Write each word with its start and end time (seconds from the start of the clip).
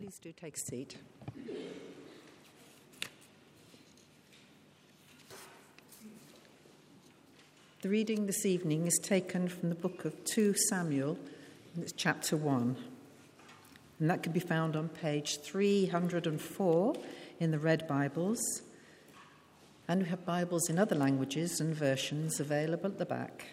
Please 0.00 0.18
do 0.18 0.32
take 0.32 0.56
a 0.56 0.60
seat. 0.60 0.96
The 7.82 7.88
reading 7.90 8.24
this 8.24 8.46
evening 8.46 8.86
is 8.86 8.98
taken 9.02 9.46
from 9.46 9.68
the 9.68 9.74
book 9.74 10.06
of 10.06 10.24
2 10.24 10.54
Samuel, 10.54 11.18
and 11.74 11.82
it's 11.82 11.92
chapter 11.92 12.34
1. 12.34 12.76
And 13.98 14.10
that 14.10 14.22
can 14.22 14.32
be 14.32 14.40
found 14.40 14.74
on 14.74 14.88
page 14.88 15.40
304 15.40 16.96
in 17.38 17.50
the 17.50 17.58
Red 17.58 17.86
Bibles. 17.86 18.62
And 19.86 20.04
we 20.04 20.08
have 20.08 20.24
Bibles 20.24 20.70
in 20.70 20.78
other 20.78 20.96
languages 20.96 21.60
and 21.60 21.74
versions 21.74 22.40
available 22.40 22.86
at 22.86 22.96
the 22.96 23.04
back, 23.04 23.44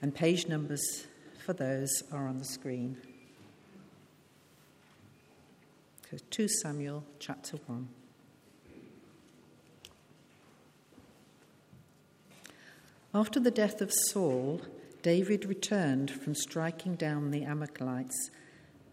and 0.00 0.14
page 0.14 0.48
numbers 0.48 1.04
for 1.44 1.52
those 1.52 2.02
are 2.10 2.26
on 2.26 2.38
the 2.38 2.46
screen. 2.46 2.96
2 6.10 6.48
Samuel 6.48 7.02
chapter 7.18 7.56
1. 7.66 7.88
After 13.14 13.40
the 13.40 13.50
death 13.50 13.80
of 13.80 13.90
Saul, 13.92 14.60
David 15.02 15.44
returned 15.46 16.10
from 16.10 16.34
striking 16.34 16.94
down 16.94 17.30
the 17.30 17.44
Amalekites 17.44 18.30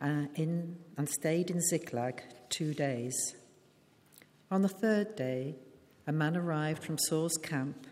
uh, 0.02 0.26
in, 0.36 0.78
and 0.98 1.10
stayed 1.10 1.52
in 1.52 1.60
Ziklag 1.62 2.24
two 2.50 2.74
days. 2.74 3.36
On 4.50 4.62
the 4.62 4.70
third 4.70 5.16
day, 5.16 5.56
a 6.08 6.12
man 6.12 6.38
arrived 6.38 6.84
from 6.84 6.98
Saul's 6.98 7.38
camp, 7.38 7.88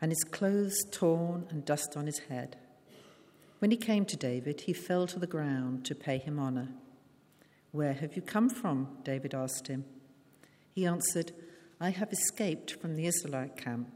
and 0.00 0.10
his 0.10 0.24
clothes 0.24 0.78
torn 0.92 1.46
and 1.50 1.64
dust 1.64 1.96
on 1.96 2.06
his 2.06 2.20
head. 2.30 2.56
When 3.58 3.70
he 3.70 3.76
came 3.76 4.04
to 4.06 4.16
David, 4.16 4.62
he 4.62 4.72
fell 4.72 5.06
to 5.08 5.18
the 5.18 5.26
ground 5.26 5.84
to 5.86 5.94
pay 5.94 6.18
him 6.18 6.38
honor. 6.38 6.68
Where 7.74 7.94
have 7.94 8.14
you 8.14 8.22
come 8.22 8.50
from? 8.50 8.98
David 9.02 9.34
asked 9.34 9.66
him. 9.66 9.84
He 10.76 10.86
answered, 10.86 11.32
I 11.80 11.90
have 11.90 12.12
escaped 12.12 12.70
from 12.80 12.94
the 12.94 13.06
Israelite 13.08 13.56
camp. 13.56 13.90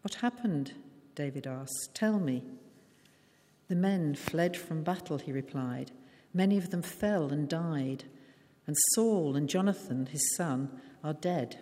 What 0.00 0.14
happened? 0.14 0.72
David 1.14 1.46
asked. 1.46 1.90
Tell 1.92 2.18
me. 2.18 2.42
The 3.68 3.74
men 3.74 4.14
fled 4.14 4.56
from 4.56 4.82
battle, 4.82 5.18
he 5.18 5.30
replied. 5.30 5.90
Many 6.32 6.56
of 6.56 6.70
them 6.70 6.80
fell 6.80 7.30
and 7.30 7.46
died, 7.50 8.04
and 8.66 8.74
Saul 8.94 9.36
and 9.36 9.46
Jonathan, 9.46 10.06
his 10.06 10.34
son, 10.34 10.80
are 11.04 11.12
dead. 11.12 11.58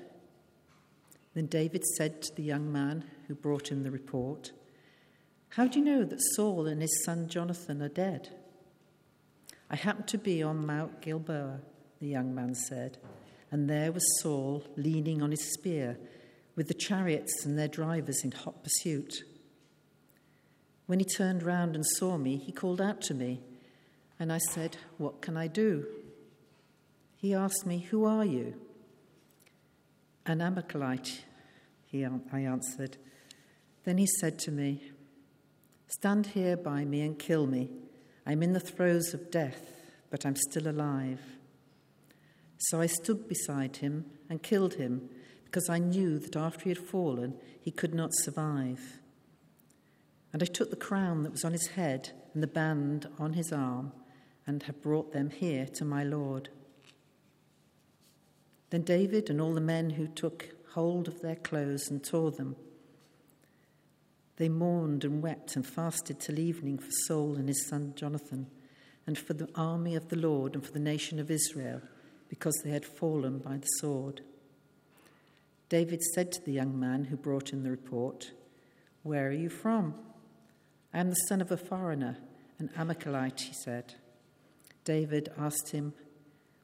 Then 1.34 1.46
David 1.46 1.82
said 1.96 2.22
to 2.22 2.36
the 2.36 2.44
young 2.44 2.70
man 2.70 3.06
who 3.26 3.34
brought 3.34 3.72
him 3.72 3.82
the 3.82 3.90
report, 3.90 4.52
How 5.48 5.66
do 5.66 5.80
you 5.80 5.84
know 5.84 6.04
that 6.04 6.22
Saul 6.36 6.68
and 6.68 6.80
his 6.80 7.04
son 7.04 7.26
Jonathan 7.26 7.82
are 7.82 7.88
dead? 7.88 8.30
I 9.70 9.76
happened 9.76 10.08
to 10.08 10.18
be 10.18 10.42
on 10.42 10.66
Mount 10.66 11.00
Gilboa, 11.00 11.60
the 12.00 12.06
young 12.06 12.34
man 12.34 12.54
said, 12.54 12.98
and 13.50 13.68
there 13.68 13.92
was 13.92 14.20
Saul 14.20 14.64
leaning 14.76 15.22
on 15.22 15.30
his 15.30 15.52
spear, 15.54 15.98
with 16.56 16.68
the 16.68 16.74
chariots 16.74 17.44
and 17.44 17.58
their 17.58 17.68
drivers 17.68 18.22
in 18.22 18.30
hot 18.30 18.62
pursuit. 18.62 19.22
When 20.86 20.98
he 20.98 21.04
turned 21.04 21.42
round 21.42 21.74
and 21.74 21.84
saw 21.84 22.16
me, 22.18 22.36
he 22.36 22.52
called 22.52 22.80
out 22.80 23.00
to 23.02 23.14
me, 23.14 23.40
and 24.20 24.32
I 24.32 24.38
said, 24.38 24.76
What 24.98 25.22
can 25.22 25.36
I 25.36 25.46
do? 25.46 25.86
He 27.16 27.34
asked 27.34 27.66
me, 27.66 27.78
Who 27.90 28.04
are 28.04 28.24
you? 28.24 28.54
An 30.26 30.40
Amalekite, 30.40 31.24
he, 31.86 32.04
I 32.04 32.40
answered. 32.40 32.96
Then 33.84 33.98
he 33.98 34.06
said 34.06 34.38
to 34.40 34.50
me, 34.50 34.92
Stand 35.88 36.26
here 36.28 36.56
by 36.56 36.84
me 36.84 37.00
and 37.00 37.18
kill 37.18 37.46
me 37.46 37.70
I'm 38.26 38.42
in 38.42 38.52
the 38.52 38.60
throes 38.60 39.12
of 39.12 39.30
death, 39.30 39.82
but 40.10 40.24
I'm 40.24 40.36
still 40.36 40.68
alive. 40.68 41.20
So 42.58 42.80
I 42.80 42.86
stood 42.86 43.28
beside 43.28 43.76
him 43.76 44.06
and 44.30 44.42
killed 44.42 44.74
him, 44.74 45.10
because 45.44 45.68
I 45.68 45.78
knew 45.78 46.18
that 46.18 46.36
after 46.36 46.64
he 46.64 46.70
had 46.70 46.78
fallen, 46.78 47.34
he 47.60 47.70
could 47.70 47.94
not 47.94 48.14
survive. 48.14 49.00
And 50.32 50.42
I 50.42 50.46
took 50.46 50.70
the 50.70 50.76
crown 50.76 51.22
that 51.22 51.32
was 51.32 51.44
on 51.44 51.52
his 51.52 51.68
head 51.68 52.10
and 52.32 52.42
the 52.42 52.48
band 52.48 53.08
on 53.18 53.34
his 53.34 53.52
arm, 53.52 53.92
and 54.46 54.62
have 54.64 54.82
brought 54.82 55.12
them 55.12 55.30
here 55.30 55.66
to 55.74 55.84
my 55.84 56.04
Lord. 56.04 56.48
Then 58.70 58.82
David 58.82 59.30
and 59.30 59.40
all 59.40 59.54
the 59.54 59.60
men 59.60 59.90
who 59.90 60.06
took 60.06 60.48
hold 60.72 61.06
of 61.06 61.20
their 61.20 61.36
clothes 61.36 61.90
and 61.90 62.02
tore 62.02 62.30
them 62.30 62.56
they 64.36 64.48
mourned 64.48 65.04
and 65.04 65.22
wept 65.22 65.56
and 65.56 65.66
fasted 65.66 66.20
till 66.20 66.38
evening 66.38 66.78
for 66.78 66.90
Saul 67.06 67.36
and 67.36 67.48
his 67.48 67.68
son 67.68 67.92
Jonathan, 67.96 68.48
and 69.06 69.18
for 69.18 69.34
the 69.34 69.48
army 69.54 69.94
of 69.94 70.08
the 70.08 70.16
Lord 70.16 70.54
and 70.54 70.64
for 70.64 70.72
the 70.72 70.78
nation 70.78 71.18
of 71.18 71.30
Israel, 71.30 71.80
because 72.28 72.54
they 72.64 72.70
had 72.70 72.84
fallen 72.84 73.38
by 73.38 73.58
the 73.58 73.66
sword. 73.78 74.22
David 75.68 76.02
said 76.02 76.32
to 76.32 76.44
the 76.44 76.52
young 76.52 76.78
man 76.78 77.04
who 77.04 77.16
brought 77.16 77.52
in 77.52 77.62
the 77.62 77.70
report, 77.70 78.32
Where 79.02 79.28
are 79.28 79.32
you 79.32 79.48
from? 79.48 79.94
I 80.92 80.98
am 80.98 81.10
the 81.10 81.16
son 81.16 81.40
of 81.40 81.50
a 81.50 81.56
foreigner, 81.56 82.18
an 82.58 82.70
Amalekite, 82.76 83.40
he 83.40 83.52
said. 83.52 83.94
David 84.84 85.30
asked 85.38 85.70
him, 85.70 85.94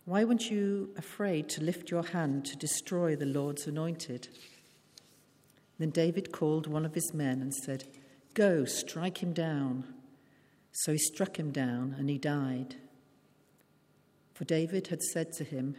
Why 0.04 0.24
weren't 0.24 0.50
you 0.50 0.90
afraid 0.96 1.48
to 1.50 1.62
lift 1.62 1.90
your 1.90 2.04
hand 2.04 2.44
to 2.46 2.56
destroy 2.56 3.16
the 3.16 3.26
Lord's 3.26 3.66
anointed? 3.66 4.28
Then 5.80 5.90
David 5.90 6.30
called 6.30 6.66
one 6.66 6.84
of 6.84 6.94
his 6.94 7.14
men 7.14 7.40
and 7.40 7.54
said, 7.54 7.84
Go, 8.34 8.66
strike 8.66 9.22
him 9.22 9.32
down. 9.32 9.84
So 10.72 10.92
he 10.92 10.98
struck 10.98 11.38
him 11.38 11.52
down, 11.52 11.96
and 11.98 12.10
he 12.10 12.18
died. 12.18 12.76
For 14.34 14.44
David 14.44 14.88
had 14.88 15.02
said 15.02 15.32
to 15.32 15.44
him, 15.44 15.76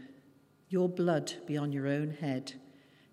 Your 0.70 0.90
blood 0.90 1.34
be 1.46 1.56
on 1.56 1.72
your 1.72 1.88
own 1.88 2.18
head. 2.20 2.54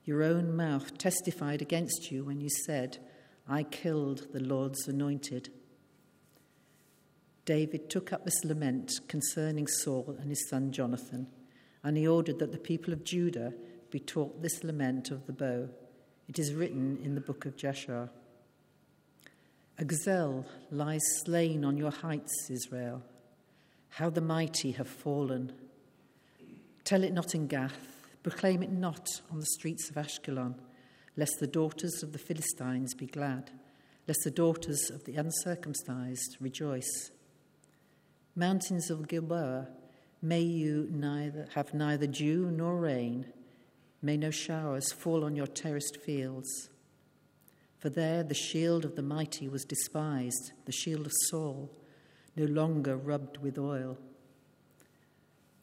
Your 0.06 0.22
own 0.22 0.56
mouth 0.56 0.96
testified 0.96 1.60
against 1.60 2.10
you 2.10 2.24
when 2.24 2.40
you 2.40 2.48
said, 2.48 2.96
I 3.46 3.64
killed 3.64 4.28
the 4.32 4.40
Lord's 4.40 4.88
anointed. 4.88 5.50
David 7.44 7.90
took 7.90 8.14
up 8.14 8.24
this 8.24 8.42
lament 8.46 8.92
concerning 9.08 9.66
Saul 9.66 10.16
and 10.18 10.30
his 10.30 10.48
son 10.48 10.72
Jonathan, 10.72 11.26
and 11.84 11.98
he 11.98 12.08
ordered 12.08 12.38
that 12.38 12.52
the 12.52 12.58
people 12.58 12.94
of 12.94 13.04
Judah 13.04 13.52
be 13.90 14.00
taught 14.00 14.40
this 14.40 14.64
lament 14.64 15.10
of 15.10 15.26
the 15.26 15.34
bow. 15.34 15.68
It 16.28 16.38
is 16.38 16.52
written 16.52 16.98
in 17.02 17.14
the 17.14 17.22
book 17.22 17.46
of 17.46 17.56
Jasher. 17.56 18.10
A 19.78 19.84
gazelle 19.84 20.44
lies 20.70 21.02
slain 21.24 21.64
on 21.64 21.78
your 21.78 21.90
heights, 21.90 22.50
Israel. 22.50 23.02
How 23.88 24.10
the 24.10 24.20
mighty 24.20 24.72
have 24.72 24.88
fallen. 24.88 25.52
Tell 26.84 27.02
it 27.02 27.14
not 27.14 27.34
in 27.34 27.46
Gath, 27.46 28.06
proclaim 28.22 28.62
it 28.62 28.70
not 28.70 29.08
on 29.32 29.40
the 29.40 29.46
streets 29.46 29.88
of 29.88 29.96
Ashkelon, 29.96 30.54
lest 31.16 31.40
the 31.40 31.46
daughters 31.46 32.02
of 32.02 32.12
the 32.12 32.18
Philistines 32.18 32.92
be 32.92 33.06
glad, 33.06 33.50
lest 34.06 34.20
the 34.24 34.30
daughters 34.30 34.90
of 34.90 35.04
the 35.04 35.16
uncircumcised 35.16 36.36
rejoice. 36.40 37.10
Mountains 38.36 38.90
of 38.90 39.08
Gilboa, 39.08 39.68
may 40.20 40.42
you 40.42 40.88
neither 40.90 41.48
have 41.54 41.72
neither 41.72 42.06
dew 42.06 42.50
nor 42.50 42.76
rain 42.76 43.32
May 44.00 44.16
no 44.16 44.30
showers 44.30 44.92
fall 44.92 45.24
on 45.24 45.34
your 45.34 45.46
terraced 45.46 45.96
fields. 45.96 46.70
For 47.78 47.88
there 47.88 48.22
the 48.22 48.34
shield 48.34 48.84
of 48.84 48.96
the 48.96 49.02
mighty 49.02 49.48
was 49.48 49.64
despised, 49.64 50.52
the 50.66 50.72
shield 50.72 51.06
of 51.06 51.12
Saul, 51.30 51.70
no 52.36 52.44
longer 52.44 52.96
rubbed 52.96 53.38
with 53.38 53.58
oil. 53.58 53.98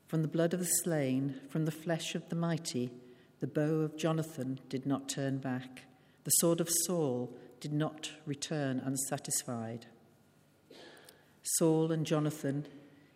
From 0.07 0.21
the 0.21 0.27
blood 0.27 0.53
of 0.53 0.59
the 0.59 0.65
slain, 0.65 1.39
from 1.49 1.65
the 1.65 1.71
flesh 1.71 2.15
of 2.15 2.29
the 2.29 2.35
mighty, 2.35 2.91
the 3.39 3.47
bow 3.47 3.81
of 3.81 3.97
Jonathan 3.97 4.59
did 4.69 4.85
not 4.85 5.09
turn 5.09 5.37
back, 5.37 5.83
the 6.23 6.31
sword 6.31 6.61
of 6.61 6.69
Saul 6.69 7.35
did 7.59 7.73
not 7.73 8.11
return 8.25 8.79
unsatisfied. 8.79 9.87
Saul 11.43 11.91
and 11.91 12.05
Jonathan, 12.05 12.67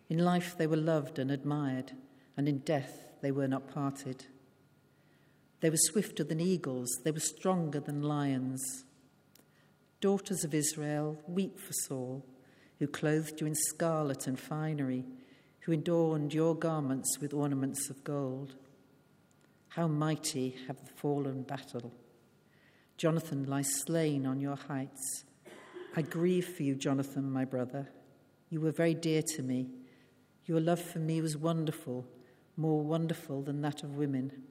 in 0.08 0.18
life 0.18 0.56
they 0.56 0.66
were 0.66 0.76
loved 0.76 1.18
and 1.18 1.30
admired, 1.30 1.92
and 2.36 2.48
in 2.48 2.58
death 2.58 3.06
they 3.22 3.30
were 3.30 3.48
not 3.48 3.72
parted. 3.72 4.26
They 5.60 5.70
were 5.70 5.76
swifter 5.76 6.24
than 6.24 6.40
eagles, 6.40 6.88
they 7.04 7.10
were 7.10 7.20
stronger 7.20 7.80
than 7.80 8.02
lions. 8.02 8.84
Daughters 10.00 10.44
of 10.44 10.54
Israel, 10.54 11.20
weep 11.26 11.58
for 11.58 11.72
Saul, 11.72 12.24
who 12.78 12.86
clothed 12.86 13.40
you 13.40 13.46
in 13.46 13.54
scarlet 13.54 14.26
and 14.26 14.40
finery, 14.40 15.04
who 15.60 15.72
adorned 15.72 16.32
your 16.32 16.54
garments 16.54 17.18
with 17.20 17.34
ornaments 17.34 17.90
of 17.90 18.02
gold. 18.02 18.54
How 19.68 19.86
mighty 19.86 20.56
have 20.66 20.82
the 20.84 20.92
fallen 20.96 21.42
battle! 21.42 21.92
Jonathan 22.96 23.44
lies 23.44 23.82
slain 23.82 24.26
on 24.26 24.40
your 24.40 24.56
heights. 24.56 25.24
I 25.96 26.02
grieve 26.02 26.46
for 26.46 26.62
you, 26.62 26.74
Jonathan, 26.74 27.30
my 27.30 27.44
brother. 27.44 27.88
You 28.48 28.60
were 28.60 28.72
very 28.72 28.94
dear 28.94 29.22
to 29.36 29.42
me. 29.42 29.68
Your 30.46 30.60
love 30.60 30.80
for 30.80 30.98
me 30.98 31.20
was 31.20 31.36
wonderful, 31.36 32.06
more 32.56 32.82
wonderful 32.82 33.42
than 33.42 33.60
that 33.62 33.82
of 33.82 33.96
women. 33.96 34.42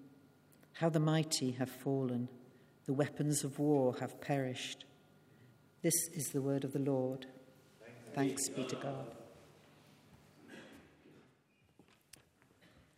How 0.80 0.88
the 0.88 1.02
mighty 1.02 1.52
have 1.52 1.70
fallen, 1.70 2.30
the 2.86 2.94
weapons 2.94 3.44
of 3.44 3.60
war 3.60 3.98
have 4.00 4.22
perished. 4.22 4.86
This 5.82 6.08
is 6.14 6.30
the 6.30 6.42
word 6.42 6.64
of 6.64 6.72
the 6.72 6.80
Lord. 6.80 7.26
Thanks 8.16 8.48
be 8.48 8.64
to 8.64 8.78
God. 8.78 9.14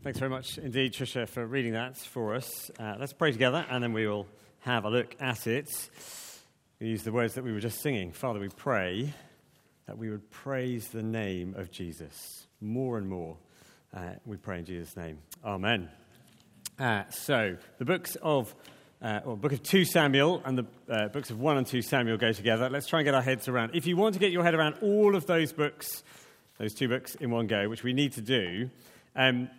Thanks 0.03 0.19
very 0.19 0.29
much 0.29 0.59
indeed, 0.59 0.93
Tricia, 0.93 1.27
for 1.27 1.47
reading 1.47 1.73
that 1.73 1.97
for 1.97 2.35
us. 2.35 2.69
Uh, 2.77 2.97
let's 2.99 3.13
pray 3.13 3.31
together 3.31 3.65
and 3.67 3.83
then 3.83 3.93
we 3.93 4.05
will 4.05 4.27
have 4.59 4.85
a 4.85 4.89
look 4.91 5.15
at 5.19 5.47
it. 5.47 5.67
We 6.79 6.89
use 6.89 7.01
the 7.01 7.11
words 7.11 7.33
that 7.33 7.43
we 7.43 7.51
were 7.51 7.59
just 7.59 7.81
singing. 7.81 8.11
Father, 8.11 8.39
we 8.39 8.49
pray 8.49 9.11
that 9.87 9.97
we 9.97 10.11
would 10.11 10.29
praise 10.29 10.89
the 10.89 11.01
name 11.01 11.55
of 11.57 11.71
Jesus 11.71 12.45
more 12.59 12.99
and 12.99 13.09
more. 13.09 13.37
Uh, 13.91 14.11
we 14.23 14.37
pray 14.37 14.59
in 14.59 14.65
Jesus' 14.65 14.95
name. 14.95 15.17
Amen. 15.43 15.89
Uh, 16.79 17.03
so, 17.09 17.57
the 17.77 17.85
books 17.85 18.17
of, 18.21 18.53
uh, 19.01 19.19
or 19.25 19.37
book 19.37 19.51
of 19.51 19.61
2 19.61 19.85
Samuel 19.85 20.41
and 20.45 20.57
the 20.57 20.65
uh, 20.89 21.07
books 21.09 21.29
of 21.29 21.39
1 21.39 21.57
and 21.57 21.67
2 21.67 21.81
Samuel 21.81 22.17
go 22.17 22.31
together. 22.31 22.69
Let's 22.69 22.87
try 22.87 22.99
and 22.99 23.05
get 23.05 23.13
our 23.13 23.21
heads 23.21 23.47
around. 23.47 23.71
If 23.73 23.85
you 23.85 23.97
want 23.97 24.13
to 24.13 24.19
get 24.19 24.31
your 24.31 24.43
head 24.43 24.55
around 24.55 24.75
all 24.81 25.15
of 25.15 25.25
those 25.25 25.53
books, 25.53 26.03
those 26.57 26.73
two 26.73 26.87
books 26.87 27.15
in 27.15 27.29
one 27.29 27.47
go, 27.47 27.69
which 27.69 27.83
we 27.83 27.93
need 27.93 28.13
to 28.13 28.21
do, 28.21 28.69
um, 29.15 29.49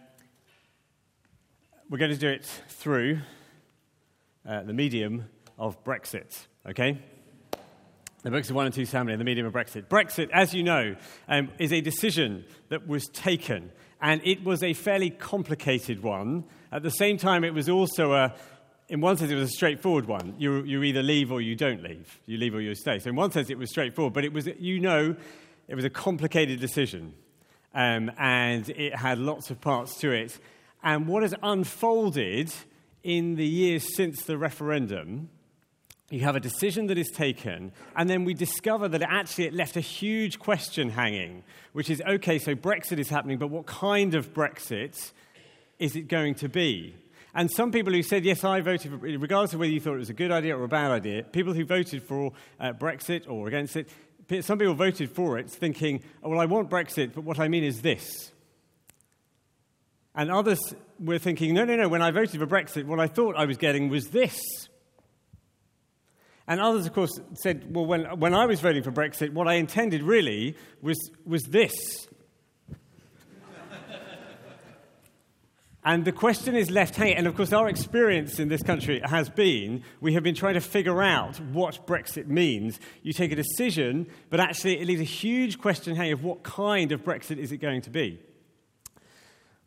we're 1.88 1.98
going 1.98 2.10
to 2.10 2.16
do 2.16 2.28
it 2.28 2.44
through 2.68 3.20
uh, 4.48 4.62
the 4.62 4.72
medium 4.72 5.24
of 5.58 5.82
Brexit, 5.84 6.46
okay? 6.66 6.98
The 8.22 8.30
books 8.30 8.50
of 8.50 8.56
1 8.56 8.66
and 8.66 8.74
2 8.74 8.84
Samuel 8.84 9.14
in 9.14 9.18
the 9.18 9.24
medium 9.24 9.48
of 9.48 9.52
Brexit. 9.52 9.88
Brexit, 9.88 10.30
as 10.32 10.54
you 10.54 10.62
know, 10.62 10.94
um, 11.26 11.50
is 11.58 11.72
a 11.72 11.80
decision 11.80 12.44
that 12.68 12.86
was 12.86 13.08
taken, 13.08 13.72
and 14.00 14.20
it 14.24 14.44
was 14.44 14.62
a 14.62 14.74
fairly 14.74 15.10
complicated 15.10 16.04
one. 16.04 16.44
At 16.70 16.84
the 16.84 16.90
same 16.90 17.18
time, 17.18 17.42
it 17.42 17.52
was 17.52 17.68
also 17.68 18.12
a, 18.12 18.32
in 18.88 19.00
one 19.00 19.16
sense, 19.16 19.32
it 19.32 19.34
was 19.34 19.50
a 19.50 19.52
straightforward 19.52 20.06
one. 20.06 20.36
You, 20.38 20.62
you 20.62 20.84
either 20.84 21.02
leave 21.02 21.32
or 21.32 21.40
you 21.40 21.56
don't 21.56 21.82
leave. 21.82 22.20
You 22.26 22.38
leave 22.38 22.54
or 22.54 22.60
you 22.60 22.76
stay. 22.76 23.00
So, 23.00 23.10
in 23.10 23.16
one 23.16 23.32
sense, 23.32 23.50
it 23.50 23.58
was 23.58 23.70
straightforward, 23.70 24.14
but 24.14 24.24
it 24.24 24.32
was, 24.32 24.46
you 24.56 24.78
know, 24.78 25.16
it 25.66 25.74
was 25.74 25.84
a 25.84 25.90
complicated 25.90 26.60
decision. 26.60 27.14
Um, 27.74 28.12
and 28.18 28.68
it 28.68 28.94
had 28.94 29.18
lots 29.18 29.50
of 29.50 29.60
parts 29.60 29.98
to 29.98 30.12
it. 30.12 30.38
And 30.84 31.08
what 31.08 31.22
has 31.22 31.34
unfolded 31.42 32.52
in 33.02 33.34
the 33.34 33.46
years 33.46 33.96
since 33.96 34.22
the 34.22 34.38
referendum, 34.38 35.28
you 36.12 36.20
have 36.20 36.36
a 36.36 36.40
decision 36.40 36.88
that 36.88 36.98
is 36.98 37.10
taken, 37.10 37.72
and 37.96 38.08
then 38.08 38.24
we 38.24 38.34
discover 38.34 38.86
that 38.88 39.02
actually 39.02 39.46
it 39.46 39.54
left 39.54 39.76
a 39.76 39.80
huge 39.80 40.38
question 40.38 40.90
hanging, 40.90 41.42
which 41.72 41.88
is 41.88 42.02
okay, 42.02 42.38
so 42.38 42.54
Brexit 42.54 42.98
is 42.98 43.08
happening, 43.08 43.38
but 43.38 43.48
what 43.48 43.66
kind 43.66 44.14
of 44.14 44.34
Brexit 44.34 45.12
is 45.78 45.96
it 45.96 46.08
going 46.08 46.34
to 46.36 46.48
be? 46.48 46.94
And 47.34 47.50
some 47.50 47.72
people 47.72 47.94
who 47.94 48.02
said, 48.02 48.26
yes, 48.26 48.44
I 48.44 48.60
voted 48.60 48.90
for, 48.90 48.98
regardless 48.98 49.54
of 49.54 49.60
whether 49.60 49.72
you 49.72 49.80
thought 49.80 49.94
it 49.94 50.00
was 50.00 50.10
a 50.10 50.14
good 50.14 50.30
idea 50.30 50.56
or 50.56 50.64
a 50.64 50.68
bad 50.68 50.90
idea, 50.90 51.22
people 51.22 51.54
who 51.54 51.64
voted 51.64 52.02
for 52.02 52.32
uh, 52.60 52.72
Brexit 52.74 53.26
or 53.26 53.48
against 53.48 53.76
it, 53.76 53.88
some 54.42 54.58
people 54.58 54.74
voted 54.74 55.10
for 55.10 55.38
it 55.38 55.50
thinking, 55.50 56.02
oh, 56.22 56.28
well, 56.28 56.40
I 56.40 56.44
want 56.44 56.68
Brexit, 56.68 57.14
but 57.14 57.24
what 57.24 57.38
I 57.40 57.48
mean 57.48 57.64
is 57.64 57.80
this. 57.80 58.32
And 60.14 60.30
others 60.30 60.60
were 61.00 61.18
thinking, 61.18 61.54
no, 61.54 61.64
no, 61.64 61.74
no, 61.74 61.88
when 61.88 62.02
I 62.02 62.10
voted 62.10 62.38
for 62.38 62.46
Brexit, 62.46 62.84
what 62.84 63.00
I 63.00 63.06
thought 63.06 63.34
I 63.34 63.46
was 63.46 63.56
getting 63.56 63.88
was 63.88 64.08
this. 64.08 64.42
And 66.46 66.60
others, 66.60 66.86
of 66.86 66.92
course, 66.92 67.20
said, 67.34 67.74
well, 67.74 67.86
when, 67.86 68.18
when 68.18 68.34
I 68.34 68.46
was 68.46 68.60
voting 68.60 68.82
for 68.82 68.90
Brexit, 68.90 69.32
what 69.32 69.46
I 69.46 69.54
intended 69.54 70.02
really 70.02 70.56
was, 70.80 70.98
was 71.24 71.42
this. 71.44 72.08
and 75.84 76.04
the 76.04 76.10
question 76.10 76.56
is 76.56 76.68
left 76.68 76.96
hanging. 76.96 77.16
And 77.16 77.26
of 77.28 77.36
course, 77.36 77.52
our 77.52 77.68
experience 77.68 78.40
in 78.40 78.48
this 78.48 78.62
country 78.62 79.00
has 79.04 79.28
been 79.28 79.84
we 80.00 80.14
have 80.14 80.24
been 80.24 80.34
trying 80.34 80.54
to 80.54 80.60
figure 80.60 81.00
out 81.00 81.38
what 81.38 81.86
Brexit 81.86 82.26
means. 82.26 82.80
You 83.02 83.12
take 83.12 83.30
a 83.30 83.36
decision, 83.36 84.08
but 84.28 84.40
actually, 84.40 84.80
it 84.80 84.86
leaves 84.86 85.00
a 85.00 85.04
huge 85.04 85.58
question 85.58 85.94
hanging 85.94 86.14
of 86.14 86.24
what 86.24 86.42
kind 86.42 86.90
of 86.90 87.04
Brexit 87.04 87.38
is 87.38 87.52
it 87.52 87.58
going 87.58 87.82
to 87.82 87.90
be. 87.90 88.18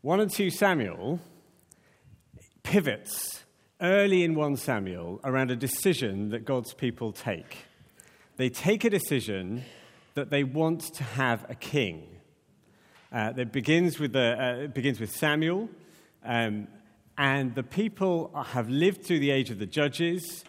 1 0.01 0.19
and 0.19 0.30
2 0.30 0.50
Samuel 0.51 1.19
pivots 2.63 3.45
early 3.81 4.24
in 4.24 4.36
1 4.36 4.57
Samuel 4.57 5.19
around 5.24 5.51
a 5.51 5.56
decision 5.56 6.30
that 6.30 6.45
God's 6.45 6.74
people 6.74 7.12
take. 7.12 7.66
They 8.38 8.50
take 8.50 8.83
a 8.83 8.89
decision 8.89 9.63
that 10.13 10.30
they 10.30 10.44
want 10.44 10.81
to 10.95 11.04
have 11.04 11.45
a 11.50 11.56
king. 11.56 12.07
Uh, 13.12 13.33
it 13.36 13.51
begins 13.51 14.00
with, 14.00 14.13
the, 14.13 14.42
uh, 14.42 14.63
it 14.63 14.74
begins 14.74 15.00
with 15.00 15.16
Samuel, 15.16 15.69
um, 16.24 16.68
and 17.18 17.56
the 17.56 17.63
people 17.63 18.31
have 18.45 18.69
lived 18.69 19.06
through 19.06 19.19
the 19.19 19.31
age 19.31 19.51
of 19.51 19.60
the 19.60 19.66
judges, 19.66 20.44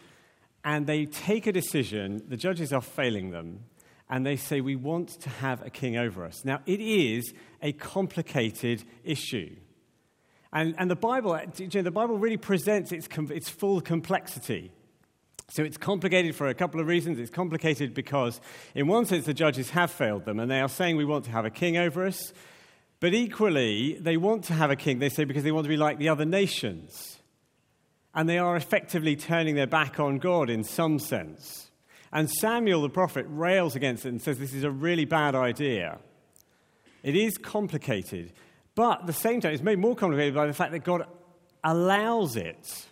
and 0.64 0.86
they 0.86 1.06
take 1.06 1.46
a 1.46 1.52
decision. 1.52 2.22
The 2.28 2.36
judges 2.36 2.72
are 2.72 2.80
failing 2.80 3.30
them, 3.30 3.60
and 4.08 4.26
they 4.26 4.36
say, 4.36 4.60
We 4.60 4.74
want 4.74 5.20
to 5.20 5.28
have 5.28 5.62
a 5.62 5.70
king 5.70 5.96
over 5.96 6.24
us. 6.24 6.44
Now, 6.44 6.60
it 6.66 6.80
is 6.80 7.32
a 7.62 7.72
complicated 7.72 8.82
issue. 9.04 9.54
And, 10.52 10.74
and 10.78 10.90
the, 10.90 10.96
Bible, 10.96 11.32
uh, 11.32 11.42
you 11.56 11.68
know, 11.74 11.82
the 11.82 11.90
Bible 11.90 12.18
really 12.18 12.36
presents 12.36 12.92
its, 12.92 13.08
its 13.30 13.48
full 13.48 13.80
complexity. 13.80 14.70
So 15.48 15.62
it's 15.62 15.76
complicated 15.76 16.34
for 16.34 16.48
a 16.48 16.54
couple 16.54 16.80
of 16.80 16.86
reasons. 16.86 17.18
It's 17.18 17.30
complicated 17.30 17.94
because, 17.94 18.40
in 18.74 18.86
one 18.86 19.06
sense, 19.06 19.26
the 19.26 19.34
judges 19.34 19.70
have 19.70 19.90
failed 19.90 20.24
them, 20.24 20.40
and 20.40 20.50
they 20.50 20.60
are 20.60 20.68
saying 20.68 20.96
we 20.96 21.04
want 21.04 21.24
to 21.26 21.30
have 21.30 21.44
a 21.44 21.50
king 21.50 21.76
over 21.76 22.06
us. 22.06 22.32
But 22.98 23.14
equally, 23.14 23.98
they 24.00 24.16
want 24.16 24.44
to 24.44 24.54
have 24.54 24.70
a 24.70 24.76
king, 24.76 24.98
they 24.98 25.08
say, 25.08 25.24
because 25.24 25.44
they 25.44 25.52
want 25.52 25.64
to 25.64 25.68
be 25.68 25.76
like 25.76 25.98
the 25.98 26.08
other 26.08 26.24
nations. 26.24 27.18
And 28.14 28.28
they 28.28 28.38
are 28.38 28.56
effectively 28.56 29.14
turning 29.14 29.54
their 29.54 29.66
back 29.66 30.00
on 30.00 30.18
God 30.18 30.48
in 30.48 30.64
some 30.64 30.98
sense. 30.98 31.70
And 32.12 32.30
Samuel 32.30 32.82
the 32.82 32.88
prophet 32.88 33.26
rails 33.28 33.76
against 33.76 34.06
it 34.06 34.08
and 34.08 34.22
says 34.22 34.38
this 34.38 34.54
is 34.54 34.64
a 34.64 34.70
really 34.70 35.04
bad 35.04 35.34
idea. 35.34 35.98
It 37.02 37.14
is 37.14 37.36
complicated, 37.36 38.32
but 38.76 39.00
at 39.00 39.06
the 39.06 39.12
same 39.12 39.40
time, 39.40 39.52
it's 39.52 39.62
made 39.62 39.80
more 39.80 39.96
complicated 39.96 40.34
by 40.34 40.46
the 40.46 40.52
fact 40.52 40.70
that 40.70 40.84
God 40.84 41.06
allows 41.64 42.36
it 42.36 42.86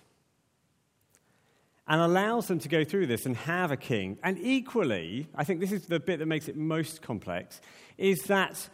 and 1.86 2.00
allows 2.00 2.48
them 2.48 2.58
to 2.58 2.68
go 2.68 2.82
through 2.82 3.06
this 3.06 3.26
and 3.26 3.36
have 3.36 3.70
a 3.70 3.76
king. 3.76 4.18
And 4.22 4.38
equally, 4.40 5.28
I 5.34 5.44
think 5.44 5.60
this 5.60 5.70
is 5.70 5.86
the 5.86 6.00
bit 6.00 6.18
that 6.18 6.26
makes 6.26 6.48
it 6.48 6.56
most 6.56 7.02
complex, 7.02 7.60
is 7.98 8.22
that 8.22 8.68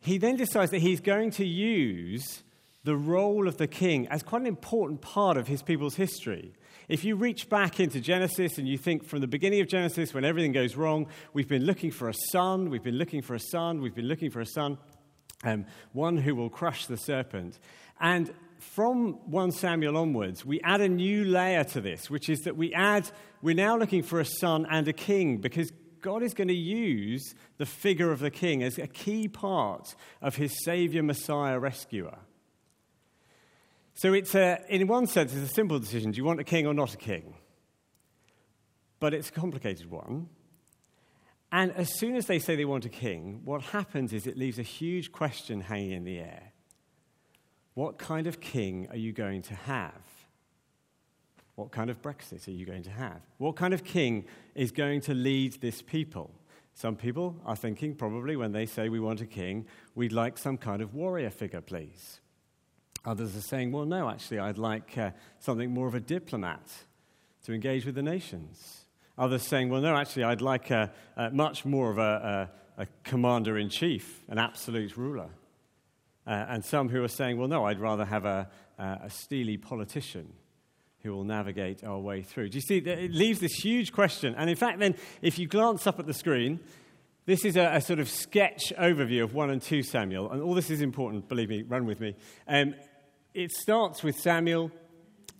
he 0.00 0.18
then 0.18 0.36
decides 0.36 0.70
that 0.70 0.80
he's 0.80 1.00
going 1.00 1.30
to 1.32 1.46
use 1.46 2.42
the 2.84 2.96
role 2.96 3.48
of 3.48 3.58
the 3.58 3.66
king 3.66 4.06
as 4.08 4.22
quite 4.22 4.40
an 4.40 4.46
important 4.46 5.02
part 5.02 5.36
of 5.36 5.48
his 5.48 5.62
people's 5.62 5.96
history. 5.96 6.54
If 6.88 7.04
you 7.04 7.16
reach 7.16 7.48
back 7.48 7.80
into 7.80 8.00
Genesis 8.00 8.58
and 8.58 8.68
you 8.68 8.78
think 8.78 9.04
from 9.04 9.20
the 9.20 9.26
beginning 9.26 9.60
of 9.60 9.68
Genesis, 9.68 10.14
when 10.14 10.24
everything 10.24 10.52
goes 10.52 10.76
wrong, 10.76 11.08
we've 11.32 11.48
been 11.48 11.64
looking 11.64 11.90
for 11.90 12.08
a 12.08 12.14
son, 12.30 12.70
we've 12.70 12.84
been 12.84 12.96
looking 12.96 13.22
for 13.22 13.34
a 13.34 13.40
son, 13.40 13.82
we've 13.82 13.94
been 13.94 14.06
looking 14.06 14.30
for 14.30 14.40
a 14.40 14.46
son, 14.46 14.78
um, 15.44 15.66
one 15.92 16.16
who 16.16 16.34
will 16.34 16.50
crush 16.50 16.86
the 16.86 16.96
serpent. 16.96 17.58
And 18.00 18.32
from 18.58 19.14
1 19.30 19.52
Samuel 19.52 19.96
onwards, 19.96 20.44
we 20.44 20.60
add 20.60 20.80
a 20.80 20.88
new 20.88 21.24
layer 21.24 21.64
to 21.64 21.80
this, 21.80 22.10
which 22.10 22.28
is 22.28 22.40
that 22.40 22.56
we 22.56 22.72
add, 22.74 23.10
we're 23.42 23.54
now 23.54 23.76
looking 23.76 24.02
for 24.02 24.20
a 24.20 24.24
son 24.24 24.66
and 24.70 24.88
a 24.88 24.92
king 24.92 25.38
because 25.38 25.70
God 26.00 26.22
is 26.22 26.34
going 26.34 26.48
to 26.48 26.54
use 26.54 27.34
the 27.58 27.66
figure 27.66 28.12
of 28.12 28.20
the 28.20 28.30
king 28.30 28.62
as 28.62 28.78
a 28.78 28.86
key 28.86 29.28
part 29.28 29.94
of 30.22 30.36
his 30.36 30.64
Savior, 30.64 31.02
Messiah, 31.02 31.58
rescuer. 31.58 32.18
So 33.94 34.12
it's 34.12 34.34
a, 34.34 34.62
in 34.68 34.86
one 34.86 35.06
sense, 35.06 35.32
it's 35.32 35.50
a 35.50 35.54
simple 35.54 35.78
decision. 35.78 36.10
Do 36.10 36.18
you 36.18 36.24
want 36.24 36.38
a 36.38 36.44
king 36.44 36.66
or 36.66 36.74
not 36.74 36.92
a 36.94 36.98
king? 36.98 37.34
But 39.00 39.14
it's 39.14 39.30
a 39.30 39.32
complicated 39.32 39.90
one. 39.90 40.28
And 41.56 41.72
as 41.72 41.88
soon 41.88 42.16
as 42.16 42.26
they 42.26 42.38
say 42.38 42.54
they 42.54 42.66
want 42.66 42.84
a 42.84 42.90
king, 42.90 43.40
what 43.42 43.62
happens 43.62 44.12
is 44.12 44.26
it 44.26 44.36
leaves 44.36 44.58
a 44.58 44.62
huge 44.62 45.10
question 45.10 45.62
hanging 45.62 45.92
in 45.92 46.04
the 46.04 46.18
air. 46.18 46.52
What 47.72 47.96
kind 47.96 48.26
of 48.26 48.42
king 48.42 48.88
are 48.90 48.96
you 48.98 49.14
going 49.14 49.40
to 49.40 49.54
have? 49.54 50.02
What 51.54 51.72
kind 51.72 51.88
of 51.88 52.02
Brexit 52.02 52.46
are 52.46 52.50
you 52.50 52.66
going 52.66 52.82
to 52.82 52.90
have? 52.90 53.22
What 53.38 53.56
kind 53.56 53.72
of 53.72 53.84
king 53.84 54.26
is 54.54 54.70
going 54.70 55.00
to 55.02 55.14
lead 55.14 55.62
this 55.62 55.80
people? 55.80 56.30
Some 56.74 56.94
people 56.94 57.40
are 57.46 57.56
thinking, 57.56 57.94
probably, 57.94 58.36
when 58.36 58.52
they 58.52 58.66
say 58.66 58.90
we 58.90 59.00
want 59.00 59.22
a 59.22 59.26
king, 59.26 59.64
we'd 59.94 60.12
like 60.12 60.36
some 60.36 60.58
kind 60.58 60.82
of 60.82 60.92
warrior 60.92 61.30
figure, 61.30 61.62
please. 61.62 62.20
Others 63.06 63.34
are 63.34 63.40
saying, 63.40 63.72
well, 63.72 63.86
no, 63.86 64.10
actually, 64.10 64.40
I'd 64.40 64.58
like 64.58 64.98
uh, 64.98 65.12
something 65.38 65.70
more 65.70 65.88
of 65.88 65.94
a 65.94 66.00
diplomat 66.00 66.68
to 67.46 67.54
engage 67.54 67.86
with 67.86 67.94
the 67.94 68.02
nations. 68.02 68.82
Others 69.18 69.42
saying, 69.42 69.70
well, 69.70 69.80
no, 69.80 69.96
actually, 69.96 70.24
I'd 70.24 70.42
like 70.42 70.70
a, 70.70 70.92
a 71.16 71.30
much 71.30 71.64
more 71.64 71.90
of 71.90 71.98
a, 71.98 72.50
a, 72.78 72.82
a 72.82 72.86
commander 73.02 73.56
in 73.56 73.70
chief, 73.70 74.22
an 74.28 74.38
absolute 74.38 74.96
ruler. 74.96 75.30
Uh, 76.26 76.44
and 76.48 76.64
some 76.64 76.88
who 76.88 77.02
are 77.02 77.08
saying, 77.08 77.38
well, 77.38 77.48
no, 77.48 77.64
I'd 77.64 77.80
rather 77.80 78.04
have 78.04 78.24
a, 78.24 78.48
a 78.78 79.08
steely 79.08 79.56
politician 79.56 80.32
who 81.06 81.12
will 81.12 81.24
navigate 81.24 81.84
our 81.84 81.98
way 81.98 82.22
through. 82.22 82.48
Do 82.48 82.56
you 82.56 82.62
see? 82.62 82.78
It 82.78 83.12
leaves 83.12 83.38
this 83.38 83.54
huge 83.54 83.92
question. 83.92 84.34
And 84.36 84.50
in 84.50 84.56
fact, 84.56 84.80
then, 84.80 84.96
if 85.22 85.38
you 85.38 85.46
glance 85.46 85.86
up 85.86 86.00
at 86.00 86.06
the 86.06 86.12
screen, 86.12 86.58
this 87.26 87.44
is 87.44 87.56
a, 87.56 87.76
a, 87.76 87.80
sort 87.80 88.00
of 88.00 88.08
sketch 88.08 88.72
overview 88.78 89.22
of 89.22 89.34
1 89.34 89.50
and 89.50 89.62
2 89.62 89.82
Samuel. 89.82 90.30
And 90.30 90.42
all 90.42 90.54
this 90.54 90.70
is 90.70 90.82
important, 90.82 91.28
believe 91.28 91.48
me, 91.48 91.62
run 91.62 91.86
with 91.86 92.00
me. 92.00 92.16
Um, 92.48 92.74
it 93.34 93.52
starts 93.52 94.02
with 94.02 94.16
Samuel. 94.16 94.70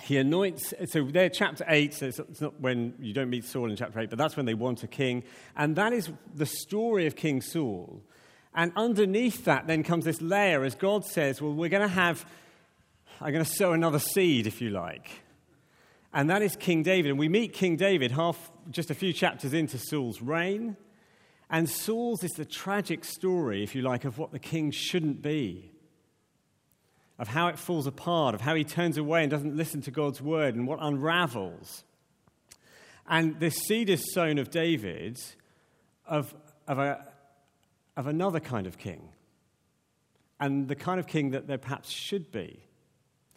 He 0.03 0.19
anoints, 0.19 0.75
so 0.87 1.05
they're 1.05 1.31
chapter 1.31 1.65
8, 1.67 1.95
so 1.95 2.07
it's 2.07 2.41
not 2.41 2.61
when 2.61 2.95
you 3.01 3.13
don't 3.13 3.31
meet 3.31 3.45
Saul 3.45 3.71
in 3.71 3.77
chapter 3.77 3.99
8, 3.99 4.11
but 4.11 4.19
that's 4.19 4.37
when 4.37 4.47
they 4.47 4.55
want 4.55 4.83
a 4.83 4.87
king. 4.87 5.25
And 5.57 5.75
that 5.77 5.93
is 5.93 6.11
the 6.35 6.47
story 6.47 7.07
of 7.07 7.17
King 7.17 7.41
Saul. 7.41 8.03
And 8.55 8.73
underneath 8.77 9.45
that 9.47 9.67
then 9.67 9.83
comes 9.83 10.05
this 10.05 10.21
layer 10.21 10.65
as 10.65 10.75
God 10.75 11.05
says, 11.05 11.41
well, 11.41 11.53
we're 11.53 11.71
going 11.71 11.83
to 11.83 11.89
have 11.89 12.27
I'm 13.21 13.33
going 13.33 13.45
to 13.45 13.51
sow 13.51 13.73
another 13.73 13.99
seed, 13.99 14.47
if 14.47 14.61
you 14.61 14.71
like. 14.71 15.23
And 16.13 16.29
that 16.29 16.43
is 16.43 16.55
King 16.55 16.83
David. 16.83 17.11
And 17.11 17.19
we 17.19 17.29
meet 17.29 17.55
King 17.55 17.77
David 17.77 18.11
half, 18.11 18.51
just 18.71 18.91
a 18.91 18.95
few 18.95 19.13
chapters 19.13 19.55
into 19.55 19.79
Saul's 19.79 20.21
reign. 20.21 20.77
And 21.49 21.69
Saul's 21.69 22.23
is 22.25 22.33
the 22.33 22.45
tragic 22.45 23.05
story, 23.05 23.63
if 23.63 23.75
you 23.75 23.83
like, 23.83 24.05
of 24.05 24.19
what 24.19 24.33
the 24.33 24.39
king 24.39 24.71
shouldn't 24.71 25.23
be, 25.23 25.71
of 27.19 27.29
how 27.29 27.49
it 27.49 27.59
falls 27.59 27.87
apart, 27.87 28.35
of 28.35 28.41
how 28.41 28.55
he 28.55 28.65
turns 28.65 28.99
away 28.99 29.23
and 29.23 29.31
doesn't 29.31 29.57
listen 29.57 29.81
to 29.83 29.91
God's 29.91 30.21
word, 30.21 30.55
and 30.55 30.67
what 30.67 30.79
unravels. 30.81 31.85
And 33.09 33.39
this 33.41 33.57
seed 33.57 33.89
is 33.89 34.13
sown 34.13 34.39
of 34.39 34.51
David, 34.51 35.19
of, 36.07 36.35
of, 36.67 36.79
a, 36.79 37.07
of 37.97 38.07
another 38.07 38.41
kind 38.41 38.67
of 38.67 38.79
king, 38.79 39.09
and 40.39 40.69
the 40.69 40.75
kind 40.75 41.01
of 41.01 41.07
king 41.07 41.31
that 41.31 41.47
there 41.47 41.59
perhaps 41.59 41.91
should 41.91 42.31
be. 42.31 42.61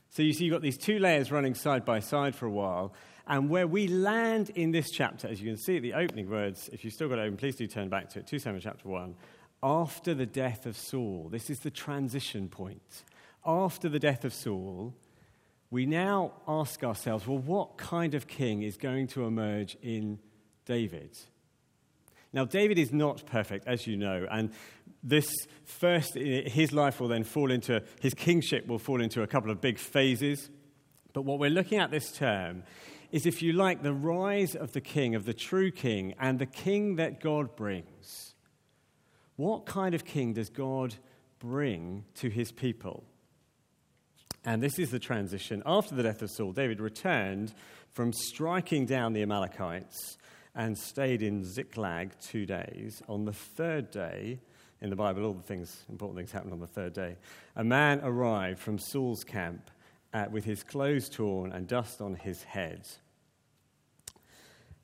So 0.09 0.23
you 0.23 0.33
see, 0.33 0.45
you've 0.45 0.53
got 0.53 0.61
these 0.61 0.77
two 0.77 0.99
layers 0.99 1.31
running 1.31 1.53
side 1.53 1.85
by 1.85 1.99
side 1.99 2.35
for 2.35 2.45
a 2.45 2.51
while. 2.51 2.93
And 3.27 3.47
where 3.47 3.67
we 3.67 3.87
land 3.87 4.49
in 4.55 4.71
this 4.71 4.89
chapter, 4.89 5.27
as 5.27 5.39
you 5.39 5.47
can 5.47 5.57
see 5.57 5.77
at 5.77 5.83
the 5.83 5.93
opening 5.93 6.27
words, 6.27 6.67
if 6.73 6.83
you've 6.83 6.93
still 6.93 7.07
got 7.07 7.19
it 7.19 7.21
open, 7.21 7.37
please 7.37 7.55
do 7.55 7.67
turn 7.67 7.87
back 7.87 8.09
to 8.09 8.19
it, 8.19 8.27
2 8.27 8.39
Samuel 8.39 8.61
chapter 8.61 8.89
1. 8.89 9.15
After 9.61 10.15
the 10.15 10.25
death 10.25 10.65
of 10.65 10.75
Saul, 10.75 11.29
this 11.31 11.51
is 11.51 11.59
the 11.59 11.69
transition 11.69 12.49
point. 12.49 13.03
After 13.45 13.89
the 13.89 13.99
death 13.99 14.25
of 14.25 14.33
Saul, 14.33 14.93
we 15.71 15.85
now 15.85 16.33
ask 16.47 16.83
ourselves, 16.83 17.27
well, 17.27 17.37
what 17.37 17.77
kind 17.77 18.13
of 18.15 18.27
king 18.27 18.63
is 18.63 18.77
going 18.77 19.07
to 19.07 19.25
emerge 19.25 19.77
in 19.81 20.19
David? 20.65 21.17
Now, 22.33 22.45
David 22.45 22.77
is 22.77 22.91
not 22.91 23.25
perfect, 23.25 23.67
as 23.67 23.87
you 23.87 23.97
know, 23.97 24.27
and 24.29 24.51
this 25.01 25.31
first, 25.63 26.15
his 26.15 26.71
life 26.73 26.99
will 26.99 27.07
then 27.07 27.23
fall 27.23 27.51
into, 27.51 27.81
his 28.01 28.13
kingship 28.13 28.67
will 28.67 28.79
fall 28.79 29.01
into 29.01 29.23
a 29.23 29.27
couple 29.27 29.49
of 29.49 29.61
big 29.61 29.79
phases. 29.79 30.49
But 31.13 31.23
what 31.23 31.39
we're 31.39 31.49
looking 31.49 31.79
at 31.79 31.89
this 31.89 32.11
term 32.11 32.63
is, 33.11 33.25
if 33.25 33.41
you 33.41 33.53
like, 33.53 33.81
the 33.81 33.93
rise 33.93 34.55
of 34.55 34.73
the 34.73 34.81
king, 34.81 35.15
of 35.15 35.25
the 35.25 35.33
true 35.33 35.71
king, 35.71 36.13
and 36.19 36.37
the 36.37 36.45
king 36.45 36.97
that 36.97 37.19
God 37.19 37.55
brings. 37.55 38.35
What 39.35 39.65
kind 39.65 39.95
of 39.95 40.05
king 40.05 40.33
does 40.33 40.49
God 40.49 40.95
bring 41.39 42.03
to 42.15 42.29
his 42.29 42.51
people? 42.51 43.05
And 44.45 44.63
this 44.63 44.79
is 44.79 44.91
the 44.91 44.99
transition. 44.99 45.61
After 45.65 45.95
the 45.95 46.03
death 46.03 46.21
of 46.21 46.31
Saul, 46.31 46.53
David 46.53 46.79
returned 46.79 47.53
from 47.91 48.13
striking 48.13 48.85
down 48.85 49.13
the 49.13 49.21
Amalekites 49.21 50.17
and 50.55 50.77
stayed 50.77 51.21
in 51.21 51.43
Ziklag 51.43 52.11
two 52.21 52.45
days. 52.45 53.01
On 53.07 53.25
the 53.25 53.33
third 53.33 53.91
day, 53.91 54.39
in 54.81 54.89
the 54.89 54.95
Bible, 54.95 55.25
all 55.25 55.33
the 55.33 55.43
things, 55.43 55.85
important 55.89 56.17
things 56.17 56.31
happen 56.31 56.53
on 56.53 56.59
the 56.59 56.67
third 56.67 56.93
day. 56.93 57.17
A 57.55 57.63
man 57.63 57.99
arrived 58.01 58.59
from 58.59 58.79
Saul's 58.79 59.23
camp 59.23 59.69
uh, 60.13 60.25
with 60.31 60.45
his 60.45 60.63
clothes 60.63 61.09
torn 61.09 61.51
and 61.51 61.67
dust 61.67 62.01
on 62.01 62.15
his 62.15 62.43
head. 62.43 62.87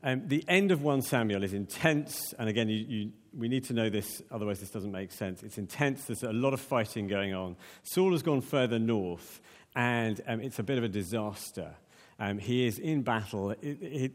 Um, 0.08 0.22
the 0.28 0.46
end 0.48 0.70
of 0.70 0.84
1 0.84 1.02
Samuel 1.02 1.44
is 1.44 1.54
intense, 1.54 2.32
and 2.38 2.48
again, 2.48 2.70
you, 2.70 2.86
you, 2.88 3.12
we 3.36 3.48
need 3.48 3.64
to 3.64 3.74
know 3.74 3.90
this, 3.90 4.22
otherwise, 4.30 4.60
this 4.60 4.70
doesn't 4.70 4.92
make 4.92 5.12
sense. 5.12 5.42
It's 5.42 5.58
intense, 5.58 6.06
there's 6.06 6.22
a 6.22 6.32
lot 6.32 6.54
of 6.54 6.62
fighting 6.62 7.08
going 7.08 7.34
on. 7.34 7.56
Saul 7.82 8.12
has 8.12 8.22
gone 8.22 8.42
further 8.42 8.78
north, 8.78 9.42
and 9.76 10.22
um, 10.28 10.42
it's 10.42 10.60
a 10.60 10.64
bit 10.64 10.78
of 10.78 10.84
a 10.84 10.88
disaster. 10.88 11.74
Um, 12.20 12.38
he 12.38 12.68
is 12.68 12.78
in 12.78 13.02
battle. 13.02 13.50
It, 13.50 13.82
it, 13.82 14.12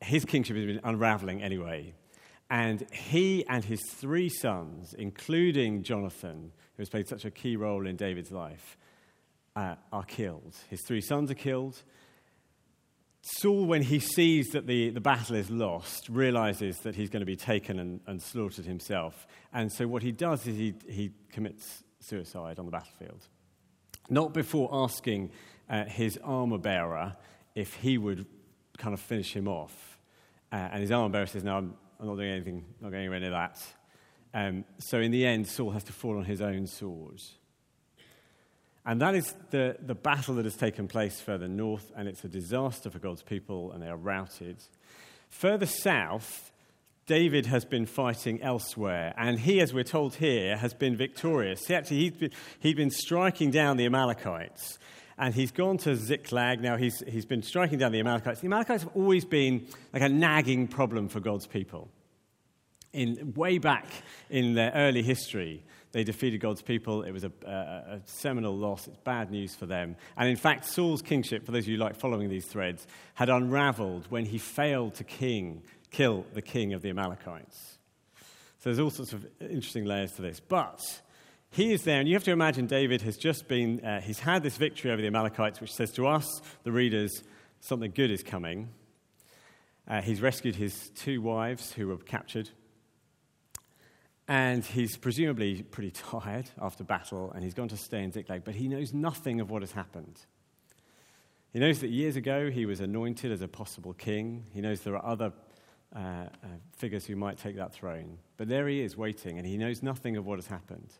his 0.00 0.24
kingship 0.24 0.54
has 0.54 0.64
been 0.64 0.80
unraveling 0.84 1.42
anyway. 1.42 1.92
And 2.48 2.86
he 2.92 3.44
and 3.48 3.64
his 3.64 3.80
three 3.94 4.28
sons, 4.28 4.94
including 4.96 5.82
Jonathan, 5.82 6.52
who 6.76 6.82
has 6.82 6.88
played 6.88 7.08
such 7.08 7.24
a 7.24 7.32
key 7.32 7.56
role 7.56 7.88
in 7.88 7.96
David's 7.96 8.30
life, 8.30 8.78
uh, 9.56 9.74
are 9.92 10.04
killed. 10.04 10.54
His 10.70 10.82
three 10.86 11.00
sons 11.00 11.32
are 11.32 11.34
killed. 11.34 11.82
Saul, 13.24 13.66
when 13.66 13.82
he 13.82 14.00
sees 14.00 14.48
that 14.50 14.66
the, 14.66 14.90
the 14.90 15.00
battle 15.00 15.36
is 15.36 15.48
lost, 15.48 16.08
realizes 16.08 16.78
that 16.80 16.96
he's 16.96 17.08
going 17.08 17.20
to 17.20 17.26
be 17.26 17.36
taken 17.36 17.78
and, 17.78 18.00
and 18.06 18.20
slaughtered 18.20 18.64
himself. 18.64 19.28
And 19.52 19.72
so 19.72 19.86
what 19.86 20.02
he 20.02 20.10
does 20.10 20.44
is 20.48 20.56
he, 20.56 20.74
he 20.88 21.12
commits 21.30 21.84
suicide 22.00 22.58
on 22.58 22.66
the 22.66 22.72
battlefield. 22.72 23.28
Not 24.10 24.34
before 24.34 24.68
asking 24.72 25.30
uh, 25.70 25.84
his 25.84 26.18
armor 26.24 26.58
bearer 26.58 27.14
if 27.54 27.74
he 27.74 27.96
would 27.96 28.26
kind 28.76 28.92
of 28.92 29.00
finish 29.00 29.32
him 29.32 29.46
off. 29.46 29.98
Uh, 30.50 30.56
and 30.72 30.80
his 30.80 30.90
armor 30.90 31.08
bearer 31.08 31.26
says, 31.26 31.44
No, 31.44 31.56
I'm, 31.56 31.74
I'm 32.00 32.08
not 32.08 32.16
doing 32.16 32.32
anything, 32.32 32.64
not 32.80 32.90
going 32.90 33.02
anywhere 33.02 33.20
near 33.20 33.30
that. 33.30 33.64
Um, 34.34 34.64
so 34.78 34.98
in 34.98 35.12
the 35.12 35.24
end, 35.24 35.46
Saul 35.46 35.70
has 35.70 35.84
to 35.84 35.92
fall 35.92 36.18
on 36.18 36.24
his 36.24 36.40
own 36.40 36.66
sword. 36.66 37.22
And 38.84 39.00
that 39.00 39.14
is 39.14 39.32
the, 39.50 39.76
the 39.80 39.94
battle 39.94 40.34
that 40.36 40.44
has 40.44 40.56
taken 40.56 40.88
place 40.88 41.20
further 41.20 41.46
north, 41.46 41.92
and 41.96 42.08
it's 42.08 42.24
a 42.24 42.28
disaster 42.28 42.90
for 42.90 42.98
God's 42.98 43.22
people, 43.22 43.70
and 43.72 43.82
they 43.82 43.86
are 43.86 43.96
routed. 43.96 44.56
Further 45.28 45.66
south, 45.66 46.50
David 47.06 47.46
has 47.46 47.64
been 47.64 47.86
fighting 47.86 48.42
elsewhere, 48.42 49.14
and 49.16 49.38
he, 49.38 49.60
as 49.60 49.72
we're 49.72 49.84
told 49.84 50.16
here, 50.16 50.56
has 50.56 50.74
been 50.74 50.96
victorious. 50.96 51.66
He 51.66 51.74
actually, 51.74 51.98
he's 51.98 52.12
been, 52.12 52.30
he'd 52.58 52.76
been 52.76 52.90
striking 52.90 53.52
down 53.52 53.76
the 53.76 53.86
Amalekites, 53.86 54.78
and 55.16 55.32
he's 55.32 55.52
gone 55.52 55.78
to 55.78 55.94
Ziklag. 55.94 56.60
Now, 56.60 56.76
he's, 56.76 57.04
he's 57.06 57.26
been 57.26 57.42
striking 57.42 57.78
down 57.78 57.92
the 57.92 58.00
Amalekites. 58.00 58.40
The 58.40 58.46
Amalekites 58.46 58.82
have 58.82 58.96
always 58.96 59.24
been 59.24 59.68
like 59.92 60.02
a 60.02 60.08
nagging 60.08 60.66
problem 60.66 61.08
for 61.08 61.20
God's 61.20 61.46
people. 61.46 61.88
In, 62.92 63.32
way 63.34 63.58
back 63.58 63.86
in 64.28 64.54
their 64.54 64.72
early 64.74 65.02
history, 65.02 65.62
they 65.92 66.04
defeated 66.04 66.40
God's 66.40 66.62
people. 66.62 67.02
It 67.02 67.12
was 67.12 67.24
a, 67.24 67.32
a, 67.46 67.50
a, 67.50 68.00
seminal 68.06 68.56
loss. 68.56 68.88
It's 68.88 68.96
bad 68.98 69.30
news 69.30 69.54
for 69.54 69.66
them. 69.66 69.96
And 70.16 70.28
in 70.28 70.36
fact, 70.36 70.64
Saul's 70.64 71.02
kingship, 71.02 71.44
for 71.44 71.52
those 71.52 71.64
of 71.64 71.68
you 71.68 71.76
like 71.76 71.96
following 71.96 72.28
these 72.28 72.46
threads, 72.46 72.86
had 73.14 73.28
unraveled 73.28 74.06
when 74.08 74.24
he 74.24 74.38
failed 74.38 74.94
to 74.94 75.04
king, 75.04 75.62
kill 75.90 76.24
the 76.32 76.42
king 76.42 76.72
of 76.72 76.80
the 76.82 76.88
Amalekites. 76.90 77.78
So 78.58 78.70
there's 78.70 78.78
all 78.78 78.90
sorts 78.90 79.12
of 79.12 79.26
interesting 79.40 79.84
layers 79.84 80.12
to 80.12 80.22
this. 80.22 80.40
But 80.40 80.80
he 81.50 81.72
is 81.72 81.82
there, 81.82 82.00
and 82.00 82.08
you 82.08 82.14
have 82.14 82.24
to 82.24 82.32
imagine 82.32 82.66
David 82.66 83.02
has 83.02 83.18
just 83.18 83.46
been, 83.46 83.84
uh, 83.84 84.00
he's 84.00 84.20
had 84.20 84.42
this 84.42 84.56
victory 84.56 84.90
over 84.90 85.02
the 85.02 85.08
Amalekites, 85.08 85.60
which 85.60 85.74
says 85.74 85.92
to 85.92 86.06
us, 86.06 86.40
the 86.62 86.72
readers, 86.72 87.22
something 87.60 87.90
good 87.90 88.10
is 88.10 88.22
coming. 88.22 88.70
Uh, 89.86 90.00
he's 90.00 90.22
rescued 90.22 90.56
his 90.56 90.90
two 90.94 91.20
wives 91.20 91.72
who 91.72 91.88
were 91.88 91.98
captured. 91.98 92.48
And 94.32 94.64
he's 94.64 94.96
presumably 94.96 95.62
pretty 95.62 95.90
tired 95.90 96.48
after 96.58 96.84
battle, 96.84 97.32
and 97.34 97.44
he's 97.44 97.52
gone 97.52 97.68
to 97.68 97.76
stay 97.76 98.02
in 98.02 98.12
Ziklag, 98.12 98.44
but 98.44 98.54
he 98.54 98.66
knows 98.66 98.94
nothing 98.94 99.42
of 99.42 99.50
what 99.50 99.60
has 99.60 99.72
happened. 99.72 100.18
He 101.52 101.58
knows 101.58 101.80
that 101.80 101.90
years 101.90 102.16
ago 102.16 102.48
he 102.48 102.64
was 102.64 102.80
anointed 102.80 103.30
as 103.30 103.42
a 103.42 103.46
possible 103.46 103.92
king. 103.92 104.44
He 104.54 104.62
knows 104.62 104.80
there 104.80 104.96
are 104.96 105.04
other 105.04 105.34
uh, 105.94 105.98
uh, 105.98 106.28
figures 106.74 107.04
who 107.04 107.14
might 107.14 107.36
take 107.36 107.56
that 107.56 107.74
throne. 107.74 108.16
But 108.38 108.48
there 108.48 108.66
he 108.68 108.80
is 108.80 108.96
waiting, 108.96 109.36
and 109.36 109.46
he 109.46 109.58
knows 109.58 109.82
nothing 109.82 110.16
of 110.16 110.24
what 110.24 110.38
has 110.38 110.46
happened. 110.46 110.94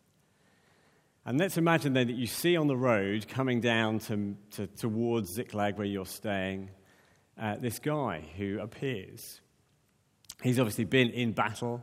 And 1.24 1.38
let's 1.38 1.56
imagine 1.56 1.94
then 1.94 2.08
that 2.08 2.16
you 2.16 2.26
see 2.26 2.58
on 2.58 2.66
the 2.66 2.76
road 2.76 3.28
coming 3.28 3.62
down 3.62 4.00
to, 4.00 4.36
to, 4.56 4.66
towards 4.66 5.32
Ziklag 5.32 5.78
where 5.78 5.86
you're 5.86 6.04
staying 6.04 6.68
uh, 7.40 7.56
this 7.56 7.78
guy 7.78 8.24
who 8.36 8.60
appears. 8.60 9.40
He's 10.42 10.58
obviously 10.58 10.84
been 10.84 11.08
in 11.08 11.32
battle, 11.32 11.82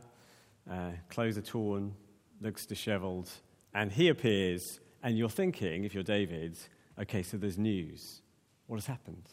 uh, 0.68 0.92
clothes 1.08 1.38
are 1.38 1.42
torn, 1.42 1.94
looks 2.40 2.66
disheveled, 2.66 3.30
and 3.74 3.92
he 3.92 4.08
appears, 4.08 4.80
and 5.02 5.16
you're 5.16 5.28
thinking, 5.28 5.84
if 5.84 5.94
you're 5.94 6.02
David, 6.02 6.58
okay, 6.98 7.22
so 7.22 7.36
there's 7.36 7.58
news. 7.58 8.22
What 8.66 8.76
has 8.76 8.86
happened? 8.86 9.28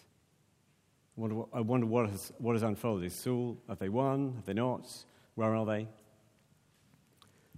I 1.18 1.22
wonder, 1.22 1.42
I 1.54 1.62
wonder 1.62 1.86
what, 1.88 2.10
has, 2.10 2.32
what 2.38 2.54
has 2.54 2.64
unfolded. 2.64 3.06
Is 3.06 3.16
Saul, 3.16 3.58
have 3.68 3.80
they 3.80 3.90
won? 3.90 4.34
Have 4.36 4.46
they 4.46 4.54
not? 4.54 4.88
Where 5.36 5.56
are 5.56 5.66
they? 5.66 5.88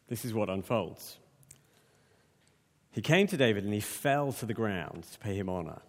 This 0.07 0.25
is 0.25 0.33
what 0.33 0.49
unfolds. 0.49 1.17
He 2.91 3.01
came 3.01 3.27
to 3.27 3.37
David 3.37 3.63
and 3.63 3.73
he 3.73 3.79
fell 3.79 4.33
to 4.33 4.45
the 4.45 4.53
ground 4.53 5.03
to 5.11 5.19
pay 5.19 5.35
him 5.35 5.49
honor. 5.49 5.81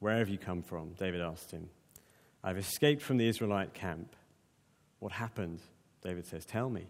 Where 0.00 0.18
have 0.18 0.28
you 0.28 0.38
come 0.38 0.62
from? 0.62 0.92
David 0.92 1.20
asked 1.20 1.50
him. 1.50 1.70
I've 2.44 2.58
escaped 2.58 3.02
from 3.02 3.16
the 3.16 3.28
Israelite 3.28 3.74
camp. 3.74 4.14
What 5.00 5.12
happened? 5.12 5.60
David 6.02 6.26
says, 6.26 6.44
Tell 6.44 6.70
me. 6.70 6.86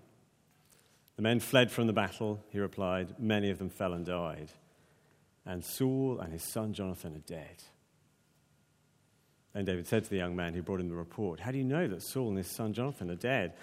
The 1.18 1.22
men 1.22 1.40
fled 1.40 1.72
from 1.72 1.88
the 1.88 1.92
battle, 1.92 2.44
he 2.50 2.60
replied. 2.60 3.18
Many 3.18 3.50
of 3.50 3.58
them 3.58 3.70
fell 3.70 3.92
and 3.92 4.06
died. 4.06 4.52
And 5.44 5.64
Saul 5.64 6.20
and 6.20 6.32
his 6.32 6.44
son 6.44 6.72
Jonathan 6.72 7.16
are 7.16 7.26
dead. 7.26 7.56
Then 9.52 9.64
David 9.64 9.88
said 9.88 10.04
to 10.04 10.10
the 10.10 10.16
young 10.16 10.36
man 10.36 10.54
who 10.54 10.62
brought 10.62 10.78
him 10.78 10.88
the 10.88 10.94
report, 10.94 11.40
How 11.40 11.50
do 11.50 11.58
you 11.58 11.64
know 11.64 11.88
that 11.88 12.04
Saul 12.04 12.28
and 12.28 12.38
his 12.38 12.54
son 12.54 12.72
Jonathan 12.72 13.10
are 13.10 13.16
dead? 13.16 13.54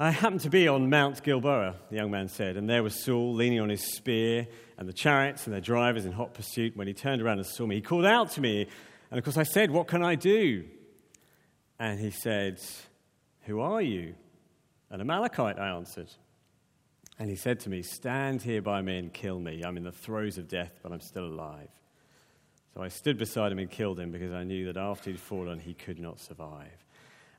I 0.00 0.10
happened 0.10 0.40
to 0.40 0.50
be 0.50 0.66
on 0.66 0.90
Mount 0.90 1.22
Gilboa, 1.22 1.76
the 1.90 1.96
young 1.96 2.10
man 2.10 2.26
said, 2.26 2.56
and 2.56 2.68
there 2.68 2.82
was 2.82 3.04
Saul 3.04 3.34
leaning 3.34 3.60
on 3.60 3.68
his 3.68 3.94
spear 3.94 4.48
and 4.76 4.88
the 4.88 4.92
chariots 4.92 5.44
and 5.44 5.54
their 5.54 5.60
drivers 5.60 6.04
in 6.04 6.10
hot 6.10 6.34
pursuit. 6.34 6.76
When 6.76 6.88
he 6.88 6.92
turned 6.92 7.22
around 7.22 7.38
and 7.38 7.46
saw 7.46 7.68
me, 7.68 7.76
he 7.76 7.82
called 7.82 8.04
out 8.04 8.32
to 8.32 8.40
me. 8.40 8.66
And 9.12 9.18
of 9.18 9.24
course, 9.24 9.36
I 9.36 9.44
said, 9.44 9.70
What 9.70 9.86
can 9.86 10.02
I 10.02 10.16
do? 10.16 10.64
And 11.78 12.00
he 12.00 12.10
said, 12.10 12.58
Who 13.42 13.60
are 13.60 13.80
you? 13.80 14.16
An 14.90 15.00
Amalekite, 15.00 15.60
I 15.60 15.68
answered. 15.68 16.10
And 17.18 17.30
he 17.30 17.36
said 17.36 17.60
to 17.60 17.70
me, 17.70 17.82
Stand 17.82 18.42
here 18.42 18.62
by 18.62 18.82
me 18.82 18.98
and 18.98 19.12
kill 19.12 19.38
me. 19.38 19.62
I'm 19.64 19.76
in 19.76 19.84
the 19.84 19.92
throes 19.92 20.38
of 20.38 20.48
death, 20.48 20.80
but 20.82 20.92
I'm 20.92 21.00
still 21.00 21.26
alive. 21.26 21.68
So 22.74 22.82
I 22.82 22.88
stood 22.88 23.18
beside 23.18 23.52
him 23.52 23.60
and 23.60 23.70
killed 23.70 24.00
him 24.00 24.10
because 24.10 24.32
I 24.32 24.42
knew 24.42 24.66
that 24.66 24.76
after 24.76 25.10
he'd 25.10 25.20
fallen, 25.20 25.60
he 25.60 25.74
could 25.74 26.00
not 26.00 26.18
survive. 26.18 26.84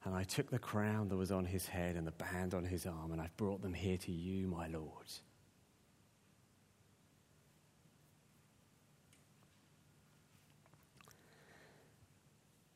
And 0.05 0.15
I 0.15 0.23
took 0.23 0.49
the 0.49 0.59
crown 0.59 1.09
that 1.09 1.17
was 1.17 1.31
on 1.31 1.45
his 1.45 1.67
head 1.67 1.95
and 1.95 2.07
the 2.07 2.11
band 2.11 2.53
on 2.53 2.63
his 2.63 2.85
arm, 2.85 3.11
and 3.11 3.19
I've 3.19 3.35
brought 3.35 3.61
them 3.61 3.73
here 3.73 3.97
to 3.97 4.11
you, 4.11 4.47
my 4.47 4.67
Lord. 4.67 5.07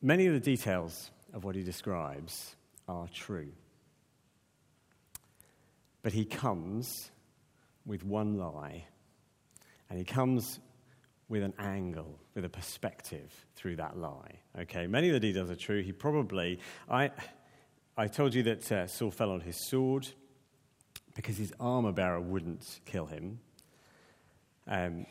Many 0.02 0.26
of 0.26 0.32
the 0.32 0.40
details 0.40 1.10
of 1.32 1.44
what 1.44 1.54
he 1.54 1.62
describes 1.62 2.56
are 2.88 3.06
true. 3.08 3.52
But 6.02 6.12
he 6.12 6.24
comes 6.24 7.10
with 7.84 8.04
one 8.04 8.38
lie, 8.38 8.86
and 9.88 9.98
he 9.98 10.04
comes 10.04 10.60
with 11.28 11.42
an 11.42 11.54
angle, 11.58 12.18
with 12.34 12.44
a 12.44 12.48
perspective 12.48 13.32
through 13.54 13.76
that 13.76 13.96
lie. 13.96 14.40
Okay, 14.60 14.86
many 14.86 15.08
of 15.08 15.14
the 15.14 15.20
details 15.20 15.50
are 15.50 15.56
true. 15.56 15.82
He 15.82 15.92
probably, 15.92 16.58
I, 16.88 17.10
I 17.96 18.08
told 18.08 18.34
you 18.34 18.42
that 18.44 18.72
uh, 18.72 18.86
Saul 18.86 19.10
fell 19.10 19.30
on 19.30 19.40
his 19.40 19.56
sword 19.68 20.08
because 21.14 21.36
his 21.36 21.52
armor 21.60 21.92
bearer 21.92 22.20
wouldn't 22.20 22.80
kill 22.84 23.06
him. 23.06 23.40
Um, 24.66 25.06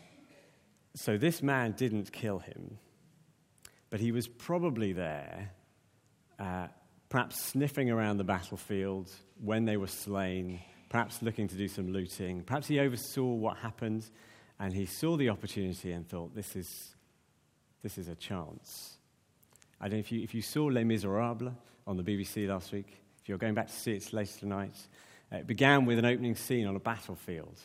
so 0.95 1.17
this 1.17 1.41
man 1.41 1.73
didn't 1.73 2.11
kill 2.11 2.39
him, 2.39 2.77
but 3.89 3.99
he 3.99 4.11
was 4.11 4.27
probably 4.27 4.91
there, 4.91 5.51
uh, 6.39 6.67
perhaps 7.09 7.41
sniffing 7.41 7.89
around 7.89 8.17
the 8.17 8.23
battlefield 8.23 9.09
when 9.41 9.65
they 9.65 9.77
were 9.77 9.87
slain, 9.87 10.59
perhaps 10.89 11.21
looking 11.21 11.47
to 11.47 11.55
do 11.55 11.67
some 11.67 11.93
looting. 11.93 12.41
Perhaps 12.43 12.67
he 12.67 12.79
oversaw 12.79 13.23
what 13.23 13.57
happened 13.57 14.09
and 14.59 14.73
he 14.73 14.85
saw 14.85 15.15
the 15.15 15.29
opportunity 15.29 15.91
and 15.91 16.07
thought, 16.07 16.35
this 16.35 16.55
is, 16.55 16.95
this 17.81 17.97
is 17.97 18.07
a 18.07 18.15
chance. 18.15 18.97
I 19.79 19.85
don't 19.85 19.93
know 19.93 19.99
if 19.99 20.11
you, 20.11 20.21
if 20.21 20.33
you 20.33 20.41
saw 20.41 20.65
Les 20.65 20.83
Miserables 20.83 21.53
on 21.87 21.95
the 21.95 22.03
BBC 22.03 22.47
last 22.47 22.71
week, 22.71 22.97
if 23.21 23.29
you're 23.29 23.37
going 23.37 23.53
back 23.53 23.67
to 23.67 23.73
see 23.73 23.93
it 23.93 24.11
later 24.11 24.39
tonight, 24.39 24.75
it 25.31 25.47
began 25.47 25.85
with 25.85 25.99
an 25.99 26.05
opening 26.05 26.35
scene 26.35 26.65
on 26.65 26.75
a 26.75 26.79
battlefield 26.79 27.59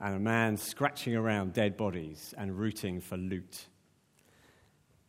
and 0.00 0.14
a 0.14 0.18
man 0.18 0.56
scratching 0.56 1.16
around 1.16 1.54
dead 1.54 1.76
bodies 1.76 2.34
and 2.36 2.56
rooting 2.56 3.00
for 3.00 3.16
loot. 3.16 3.66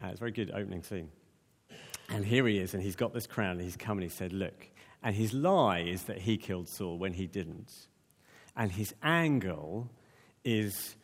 Uh, 0.01 0.07
it's 0.07 0.15
a 0.15 0.19
very 0.19 0.31
good 0.31 0.51
opening 0.51 0.81
scene. 0.81 1.09
And 2.09 2.25
here 2.25 2.47
he 2.47 2.57
is, 2.57 2.73
and 2.73 2.81
he's 2.81 2.95
got 2.95 3.13
this 3.13 3.27
crown, 3.27 3.51
and 3.51 3.61
he's 3.61 3.75
come 3.75 3.97
and 3.97 4.03
he 4.03 4.09
said, 4.09 4.31
Look. 4.31 4.69
And 5.07 5.15
his 5.15 5.33
lie 5.33 5.79
is 5.79 6.03
that 6.03 6.17
he 6.17 6.35
killed 6.35 6.67
Saul 6.67 6.97
when 6.97 7.13
he 7.13 7.27
didn't. 7.27 7.71
And 8.57 8.69
his 8.69 8.93
angle 9.01 9.89
is 10.43 10.97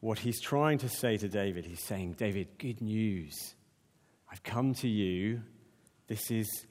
what 0.00 0.18
he's 0.18 0.38
trying 0.38 0.76
to 0.80 0.88
say 0.90 1.16
to 1.16 1.30
David. 1.30 1.64
He's 1.64 1.82
saying, 1.82 2.16
David, 2.18 2.48
good 2.58 2.82
news. 2.82 3.54
I've 4.30 4.42
come 4.42 4.74
to 4.74 4.86
you. 4.86 5.40
This 6.08 6.30
is, 6.30 6.66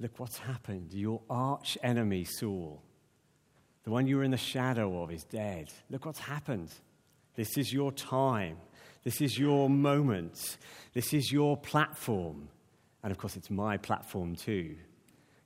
look 0.00 0.18
what's 0.18 0.38
happened. 0.38 0.92
Your 0.92 1.20
arch 1.30 1.78
enemy, 1.80 2.24
Saul, 2.24 2.82
the 3.84 3.92
one 3.92 4.08
you 4.08 4.16
were 4.16 4.24
in 4.24 4.32
the 4.32 4.36
shadow 4.36 5.04
of, 5.04 5.12
is 5.12 5.22
dead. 5.22 5.68
Look 5.90 6.06
what's 6.06 6.18
happened. 6.18 6.70
This 7.36 7.56
is 7.56 7.72
your 7.72 7.92
time. 7.92 8.56
This 9.04 9.20
is 9.20 9.38
your 9.38 9.70
moment. 9.70 10.56
This 10.92 11.14
is 11.14 11.30
your 11.30 11.56
platform. 11.56 12.48
And 13.04 13.12
of 13.12 13.18
course, 13.18 13.36
it's 13.36 13.48
my 13.48 13.76
platform 13.76 14.34
too, 14.34 14.74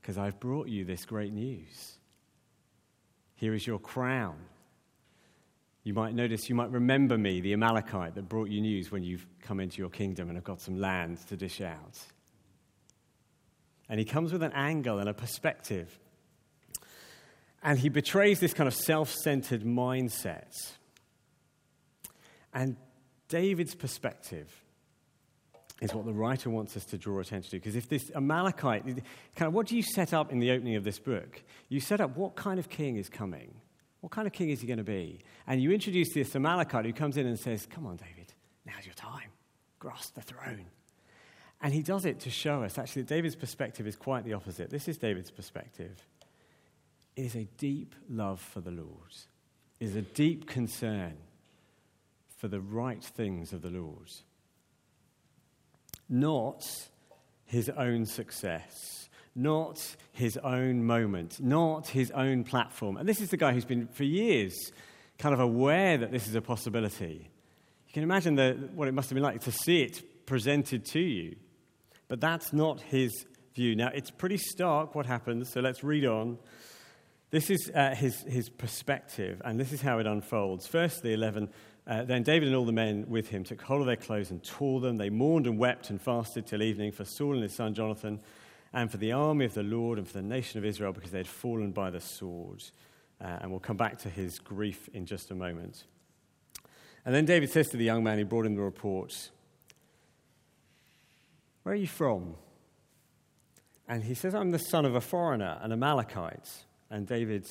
because 0.05 0.19
I've 0.19 0.39
brought 0.39 0.69
you 0.69 0.85
this 0.85 1.07
great 1.07 1.33
news. 1.33 1.95
Here 3.37 3.55
is 3.55 3.67
your 3.67 3.79
crown. 3.79 4.37
You 5.83 5.95
might 5.95 6.15
notice, 6.15 6.47
you 6.51 6.55
might 6.55 6.71
remember 6.71 7.17
me, 7.17 7.41
the 7.41 7.55
Amalekite 7.55 8.15
that 8.17 8.29
brought 8.29 8.51
you 8.51 8.61
news 8.61 8.93
when 8.93 9.03
you've 9.03 9.27
come 9.41 9.61
into 9.61 9.79
your 9.79 9.89
kingdom 9.89 10.29
and 10.29 10.37
have 10.37 10.45
got 10.45 10.61
some 10.61 10.79
land 10.79 11.27
to 11.29 11.39
dish 11.39 11.63
out. 11.63 11.99
And 13.89 13.99
he 13.99 14.05
comes 14.05 14.31
with 14.31 14.43
an 14.43 14.53
angle 14.53 14.99
and 14.99 15.09
a 15.09 15.15
perspective. 15.15 15.99
And 17.63 17.79
he 17.79 17.89
betrays 17.89 18.41
this 18.41 18.53
kind 18.53 18.69
of 18.69 18.75
self 18.75 19.11
centered 19.11 19.63
mindset. 19.63 20.53
And 22.53 22.77
David's 23.29 23.75
perspective 23.75 24.64
is 25.85 25.95
what 25.95 26.07
the 26.07 26.13
writer 26.13 26.51
wants 26.51 26.77
us 26.77 26.85
to 26.87 26.99
draw 26.99 27.21
attention 27.21 27.51
to. 27.51 27.57
Because 27.57 27.77
if 27.77 27.89
this 27.89 28.11
Amalekite, 28.15 28.85
kind 28.85 29.49
of 29.49 29.53
what 29.53 29.67
do 29.67 29.77
you 29.77 29.83
set 29.83 30.15
up 30.15 30.33
in 30.33 30.39
the 30.39 30.51
opening 30.51 30.77
of 30.77 30.85
this 30.85 30.99
book? 30.99 31.43
You 31.69 31.79
set 31.79 32.01
up 32.01 32.17
what 32.17 32.35
kind 32.37 32.59
of 32.59 32.69
king 32.69 32.97
is 32.97 33.09
coming. 33.09 33.55
What 34.01 34.11
kind 34.11 34.27
of 34.27 34.33
king 34.33 34.51
is 34.51 34.61
he 34.61 34.67
going 34.67 34.79
to 34.79 34.85
be? 34.85 35.21
And 35.47 35.63
you 35.63 35.73
introduce 35.73 36.13
this 36.13 36.35
Amalekite 36.35 36.85
who 36.85 36.93
comes 36.93 37.17
in 37.17 37.27
and 37.27 37.39
says, 37.39 37.67
Come 37.67 37.87
on, 37.87 37.97
David, 37.97 38.33
now's 38.67 38.85
your 38.85 38.95
time. 38.95 39.31
Grasp 39.79 40.15
the 40.15 40.23
throne. 40.23 40.67
And 41.63 41.73
he 41.73 41.83
does 41.83 42.05
it 42.05 42.21
to 42.21 42.31
show 42.31 42.63
us 42.63 42.79
actually 42.79 43.03
that 43.03 43.09
David's 43.09 43.37
perspective 43.37 43.87
is 43.87 43.97
quite 43.97 44.25
the 44.25 44.35
opposite. 44.35 44.71
This 44.71 44.89
is 44.89 44.99
David's 44.99 45.31
perspective. 45.31 46.07
It 47.17 47.25
is 47.25 47.35
a 47.37 47.45
deep 47.57 47.95
love 48.11 48.41
for 48.41 48.61
the 48.61 48.71
Lord, 48.71 49.15
it 49.81 49.85
is 49.85 49.97
a 49.97 50.03
deep 50.03 50.47
concern 50.49 51.17
for 52.37 52.49
the 52.49 52.61
right 52.61 53.03
things 53.03 53.53
of 53.55 53.63
the 53.63 53.71
Lord, 53.71 54.11
not 56.09 56.65
his 57.47 57.69
own 57.71 58.07
success 58.07 58.95
not 59.35 59.97
his 60.13 60.37
own 60.39 60.85
moment, 60.85 61.41
not 61.41 61.89
his 61.89 62.11
own 62.13 62.45
platform. 62.45 62.97
And 62.97 63.09
this 63.09 63.21
is 63.21 63.31
the 63.31 63.37
guy 63.37 63.53
who's 63.53 63.65
been, 63.65 63.89
for 63.89 64.05
years, 64.05 64.73
kind 65.19 65.35
of 65.35 65.41
aware 65.41 65.99
that 65.99 66.13
this 66.13 66.29
is 66.29 66.35
a 66.35 66.41
possibility. 66.41 67.31
You 67.89 67.93
can 67.93 68.03
imagine 68.03 68.37
the, 68.37 68.53
what 68.75 68.89
it 68.89 68.93
must 68.93 69.11
have 69.11 69.15
been 69.15 69.25
like 69.25 69.41
to 69.43 69.53
see 69.53 69.83
it 69.83 70.27
presented 70.27 70.85
to 70.87 71.01
you. 71.01 71.37
But 72.09 72.21
that's 72.21 72.53
not 72.53 72.81
his 72.81 73.27
view. 73.55 73.75
Now, 73.75 73.91
it's 73.93 74.11
pretty 74.11 74.37
stark 74.37 74.95
what 74.95 75.07
happens, 75.07 75.51
so 75.51 75.61
let's 75.61 75.83
read 75.83 76.05
on. 76.05 76.39
This 77.31 77.51
is 77.51 77.71
uh, 77.75 77.95
his, 77.97 78.21
his 78.23 78.49
perspective, 78.49 79.43
and 79.45 79.59
this 79.59 79.73
is 79.73 79.81
how 79.81 79.99
it 79.99 80.07
unfolds. 80.07 80.69
Firstly, 80.69 81.13
11. 81.13 81.49
Uh, 81.87 82.03
then 82.03 82.23
David 82.23 82.49
and 82.49 82.57
all 82.57 82.65
the 82.65 82.73
men 82.73 83.05
with 83.09 83.29
him 83.29 83.45
took 83.45 83.61
hold 83.61 83.81
of 83.81 83.87
their 83.87 83.97
clothes 83.97 84.31
and 84.31 84.43
tore 84.43 84.81
them. 84.81 84.97
They 84.97 85.11
mourned 85.11 85.47
and 85.47 85.59
wept 85.59 85.91
and 85.91 86.01
fasted 86.01 86.47
till 86.47 86.63
evening 86.63 86.93
for 86.93 87.05
Saul 87.05 87.35
and 87.35 87.43
his 87.43 87.55
son 87.55 87.75
Jonathan 87.75 88.21
and 88.73 88.91
for 88.91 88.97
the 88.97 89.13
army 89.13 89.45
of 89.45 89.55
the 89.55 89.63
Lord 89.63 89.99
and 89.99 90.07
for 90.07 90.15
the 90.15 90.23
nation 90.23 90.59
of 90.59 90.65
Israel 90.65 90.93
because 90.93 91.11
they 91.11 91.19
had 91.19 91.29
fallen 91.29 91.73
by 91.73 91.91
the 91.91 92.01
sword. 92.01 92.63
Uh, 93.21 93.39
and 93.41 93.51
we'll 93.51 93.61
come 93.61 93.77
back 93.77 93.99
to 93.99 94.09
his 94.09 94.39
grief 94.39 94.89
in 94.95 95.05
just 95.05 95.31
a 95.31 95.35
moment. 95.35 95.85
And 97.05 97.15
then 97.15 97.27
David 97.27 97.51
says 97.51 97.69
to 97.69 97.77
the 97.77 97.85
young 97.85 98.03
man 98.03 98.19
who 98.19 98.25
brought 98.25 98.47
him 98.47 98.57
the 98.57 98.63
report, 98.63 99.31
Where 101.63 101.75
are 101.75 101.77
you 101.77 101.87
from? 101.87 102.35
And 103.87 104.03
he 104.03 104.15
says, 104.15 104.35
I'm 104.35 104.51
the 104.51 104.59
son 104.59 104.87
of 104.87 104.95
a 104.95 105.01
foreigner, 105.01 105.59
an 105.61 105.71
Amalekite. 105.71 106.51
And 106.91 107.07
David, 107.07 107.47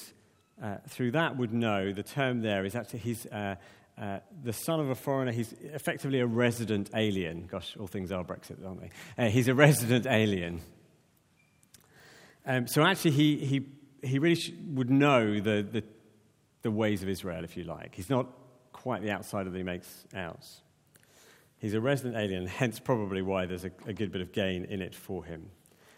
uh, 0.62 0.78
through 0.89 1.12
that, 1.12 1.38
would 1.38 1.54
know 1.54 1.93
the 1.93 2.04
term 2.04 2.41
there 2.41 2.65
is 2.65 2.76
actually 2.76 3.00
he's 3.00 3.28
uh, 3.28 3.56
uh, 3.97 4.19
the 4.43 4.53
son 4.53 4.79
of 4.79 4.89
a 4.89 4.95
foreigner. 4.95 5.32
He's 5.32 5.53
effectively 5.62 6.19
a 6.19 6.25
resident 6.25 6.89
alien. 6.95 7.47
Gosh, 7.47 7.75
all 7.79 7.88
things 7.88 8.12
are 8.12 8.23
Brexit, 8.23 8.65
aren't 8.65 8.82
they? 8.82 8.89
Uh, 9.17 9.29
he's 9.29 9.47
a 9.47 9.53
resident 9.53 10.08
alien. 10.08 10.62
Um, 12.45 12.67
so 12.67 12.84
actually, 12.84 13.12
he, 13.12 13.38
he, 13.38 13.65
he 14.01 14.19
really 14.19 14.36
sh- 14.36 14.51
would 14.73 14.89
know 14.89 15.39
the, 15.39 15.65
the, 15.71 15.84
the 16.63 16.71
ways 16.71 17.03
of 17.03 17.10
Israel, 17.10 17.43
if 17.43 17.56
you 17.56 17.63
like. 17.63 17.95
He's 17.95 18.10
not 18.10 18.27
quite 18.73 19.01
the 19.01 19.12
outsider 19.12 19.49
that 19.49 19.58
he 19.58 19.63
makes 19.63 20.06
out. 20.15 20.45
He's 21.58 21.73
a 21.73 21.79
resident 21.79 22.17
alien, 22.17 22.47
hence 22.47 22.79
probably 22.79 23.21
why 23.21 23.45
there's 23.45 23.63
a, 23.63 23.71
a 23.86 23.93
good 23.93 24.12
bit 24.12 24.21
of 24.21 24.34
gain 24.34 24.65
in 24.65 24.82
it 24.82 24.93
for 24.93 25.23
him. 25.23 25.51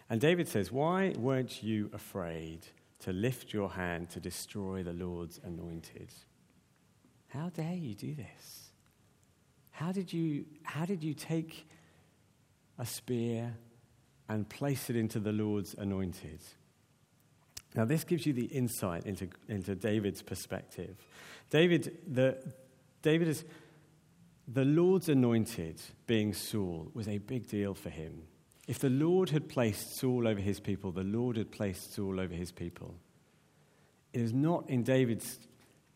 And 0.08 0.20
David 0.20 0.46
says, 0.46 0.70
Why 0.70 1.14
weren't 1.18 1.62
you 1.62 1.90
afraid 1.92 2.66
to 3.00 3.12
lift 3.12 3.52
your 3.52 3.70
hand 3.70 4.10
to 4.10 4.20
destroy 4.20 4.84
the 4.84 4.92
Lord's 4.92 5.40
anointed? 5.42 6.12
How 7.36 7.50
dare 7.50 7.74
you 7.74 7.94
do 7.94 8.14
this? 8.14 8.70
How 9.70 9.92
did 9.92 10.12
you, 10.12 10.46
how 10.62 10.86
did 10.86 11.04
you 11.04 11.14
take 11.14 11.66
a 12.78 12.86
spear 12.86 13.54
and 14.28 14.48
place 14.48 14.90
it 14.90 14.96
into 14.96 15.20
the 15.20 15.32
Lord's 15.32 15.74
anointed. 15.74 16.40
Now, 17.74 17.84
this 17.84 18.04
gives 18.04 18.26
you 18.26 18.32
the 18.32 18.46
insight 18.46 19.06
into, 19.06 19.28
into 19.48 19.74
David's 19.74 20.22
perspective. 20.22 20.96
David, 21.50 21.98
the, 22.06 22.38
David 23.02 23.28
is 23.28 23.44
the 24.48 24.64
Lord's 24.64 25.08
anointed, 25.08 25.80
being 26.06 26.32
Saul, 26.32 26.90
was 26.94 27.08
a 27.08 27.18
big 27.18 27.46
deal 27.48 27.74
for 27.74 27.90
him. 27.90 28.22
If 28.66 28.78
the 28.78 28.90
Lord 28.90 29.30
had 29.30 29.48
placed 29.48 29.98
Saul 29.98 30.26
over 30.26 30.40
his 30.40 30.58
people, 30.58 30.90
the 30.90 31.04
Lord 31.04 31.36
had 31.36 31.52
placed 31.52 31.94
Saul 31.94 32.18
over 32.18 32.34
his 32.34 32.50
people. 32.50 32.96
It 34.12 34.22
is 34.22 34.32
not 34.32 34.68
in 34.68 34.82
David's 34.82 35.38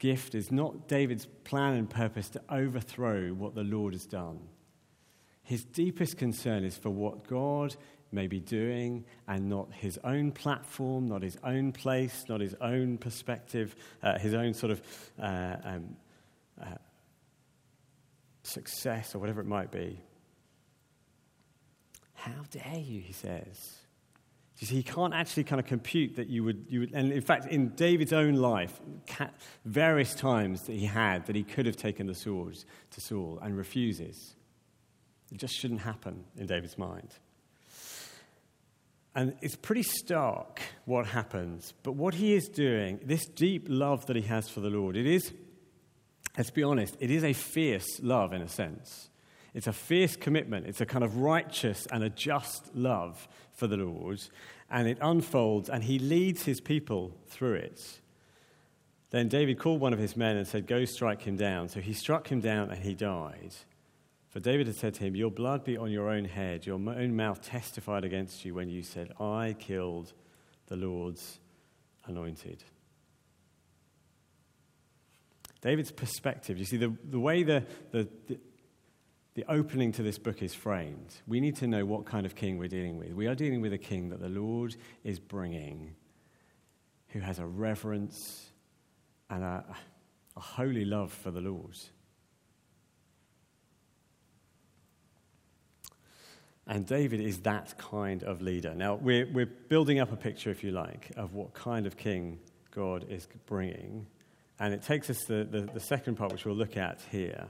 gift, 0.00 0.34
is 0.34 0.50
not 0.50 0.88
David's 0.88 1.26
plan 1.44 1.74
and 1.74 1.88
purpose 1.88 2.28
to 2.30 2.42
overthrow 2.50 3.28
what 3.28 3.54
the 3.54 3.62
Lord 3.62 3.92
has 3.92 4.06
done. 4.06 4.40
His 5.44 5.64
deepest 5.64 6.16
concern 6.16 6.64
is 6.64 6.76
for 6.76 6.90
what 6.90 7.28
God 7.28 7.76
may 8.12 8.26
be 8.26 8.40
doing 8.40 9.04
and 9.28 9.48
not 9.48 9.72
his 9.72 9.98
own 10.02 10.32
platform, 10.32 11.06
not 11.06 11.22
his 11.22 11.38
own 11.44 11.70
place, 11.70 12.24
not 12.28 12.40
his 12.40 12.54
own 12.60 12.98
perspective, 12.98 13.76
uh, 14.02 14.18
his 14.18 14.34
own 14.34 14.52
sort 14.52 14.72
of 14.72 14.82
uh, 15.20 15.56
um, 15.62 15.96
uh, 16.60 16.66
success 18.42 19.14
or 19.14 19.18
whatever 19.18 19.40
it 19.40 19.46
might 19.46 19.70
be. 19.70 20.00
How 22.14 22.42
dare 22.50 22.78
you, 22.78 23.00
he 23.00 23.12
says. 23.12 23.79
You 24.60 24.66
see, 24.66 24.74
he 24.76 24.82
can't 24.82 25.14
actually 25.14 25.44
kind 25.44 25.58
of 25.58 25.64
compute 25.64 26.16
that 26.16 26.28
you 26.28 26.44
would, 26.44 26.66
you 26.68 26.80
would, 26.80 26.92
and 26.92 27.10
in 27.10 27.22
fact, 27.22 27.46
in 27.46 27.70
David's 27.70 28.12
own 28.12 28.34
life, 28.34 28.78
various 29.64 30.14
times 30.14 30.62
that 30.64 30.74
he 30.74 30.84
had 30.84 31.26
that 31.26 31.34
he 31.34 31.42
could 31.42 31.64
have 31.64 31.76
taken 31.76 32.06
the 32.06 32.14
sword 32.14 32.58
to 32.90 33.00
Saul 33.00 33.38
and 33.42 33.56
refuses. 33.56 34.36
It 35.32 35.38
just 35.38 35.54
shouldn't 35.54 35.80
happen 35.80 36.24
in 36.36 36.46
David's 36.46 36.76
mind. 36.76 37.08
And 39.14 39.34
it's 39.40 39.56
pretty 39.56 39.82
stark 39.82 40.60
what 40.84 41.06
happens. 41.06 41.72
But 41.82 41.92
what 41.92 42.14
he 42.14 42.34
is 42.34 42.46
doing, 42.46 43.00
this 43.02 43.24
deep 43.24 43.64
love 43.66 44.04
that 44.06 44.16
he 44.16 44.22
has 44.22 44.50
for 44.50 44.60
the 44.60 44.68
Lord, 44.68 44.94
it 44.94 45.06
is, 45.06 45.32
let's 46.36 46.50
be 46.50 46.62
honest, 46.62 46.98
it 47.00 47.10
is 47.10 47.24
a 47.24 47.32
fierce 47.32 47.98
love 48.02 48.34
in 48.34 48.42
a 48.42 48.48
sense. 48.48 49.08
It's 49.54 49.66
a 49.66 49.72
fierce 49.72 50.16
commitment. 50.16 50.66
It's 50.66 50.80
a 50.80 50.86
kind 50.86 51.04
of 51.04 51.18
righteous 51.18 51.86
and 51.90 52.04
a 52.04 52.10
just 52.10 52.74
love 52.74 53.28
for 53.52 53.66
the 53.66 53.76
Lord. 53.76 54.22
And 54.70 54.86
it 54.86 54.98
unfolds, 55.00 55.68
and 55.68 55.82
he 55.84 55.98
leads 55.98 56.44
his 56.44 56.60
people 56.60 57.16
through 57.28 57.54
it. 57.54 58.00
Then 59.10 59.28
David 59.28 59.58
called 59.58 59.80
one 59.80 59.92
of 59.92 59.98
his 59.98 60.16
men 60.16 60.36
and 60.36 60.46
said, 60.46 60.66
Go 60.66 60.84
strike 60.84 61.22
him 61.22 61.36
down. 61.36 61.68
So 61.68 61.80
he 61.80 61.92
struck 61.92 62.28
him 62.28 62.40
down, 62.40 62.70
and 62.70 62.82
he 62.82 62.94
died. 62.94 63.54
For 64.28 64.38
David 64.38 64.68
had 64.68 64.76
said 64.76 64.94
to 64.94 65.04
him, 65.04 65.16
Your 65.16 65.32
blood 65.32 65.64
be 65.64 65.76
on 65.76 65.90
your 65.90 66.08
own 66.08 66.24
head. 66.24 66.64
Your 66.64 66.76
own 66.76 67.16
mouth 67.16 67.42
testified 67.42 68.04
against 68.04 68.44
you 68.44 68.54
when 68.54 68.68
you 68.68 68.82
said, 68.82 69.12
I 69.18 69.56
killed 69.58 70.12
the 70.68 70.76
Lord's 70.76 71.40
anointed. 72.06 72.62
David's 75.60 75.90
perspective, 75.90 76.56
you 76.56 76.64
see, 76.64 76.76
the, 76.76 76.96
the 77.04 77.20
way 77.20 77.42
the, 77.42 77.64
the, 77.90 78.08
the, 78.28 78.38
the 79.40 79.50
opening 79.50 79.90
to 79.90 80.02
this 80.02 80.18
book 80.18 80.42
is 80.42 80.52
framed, 80.52 81.14
we 81.26 81.40
need 81.40 81.56
to 81.56 81.66
know 81.66 81.86
what 81.86 82.04
kind 82.04 82.26
of 82.26 82.34
king 82.34 82.58
we're 82.58 82.68
dealing 82.68 82.98
with. 82.98 83.14
We 83.14 83.26
are 83.26 83.34
dealing 83.34 83.62
with 83.62 83.72
a 83.72 83.78
king 83.78 84.10
that 84.10 84.20
the 84.20 84.28
Lord 84.28 84.76
is 85.02 85.18
bringing 85.18 85.94
who 87.08 87.20
has 87.20 87.38
a 87.38 87.46
reverence 87.46 88.50
and 89.30 89.42
a, 89.42 89.64
a 90.36 90.40
holy 90.40 90.84
love 90.84 91.10
for 91.10 91.30
the 91.30 91.40
Lord. 91.40 91.78
And 96.66 96.84
David 96.84 97.22
is 97.22 97.38
that 97.40 97.78
kind 97.78 98.22
of 98.22 98.42
leader. 98.42 98.74
Now, 98.74 98.96
we're, 98.96 99.26
we're 99.32 99.46
building 99.46 100.00
up 100.00 100.12
a 100.12 100.16
picture, 100.16 100.50
if 100.50 100.62
you 100.62 100.70
like, 100.70 101.12
of 101.16 101.32
what 101.32 101.54
kind 101.54 101.86
of 101.86 101.96
king 101.96 102.40
God 102.72 103.06
is 103.08 103.26
bringing. 103.46 104.06
And 104.58 104.74
it 104.74 104.82
takes 104.82 105.08
us 105.08 105.24
to 105.24 105.44
the, 105.44 105.60
the, 105.60 105.72
the 105.72 105.80
second 105.80 106.16
part, 106.16 106.30
which 106.30 106.44
we'll 106.44 106.54
look 106.54 106.76
at 106.76 107.00
here, 107.10 107.48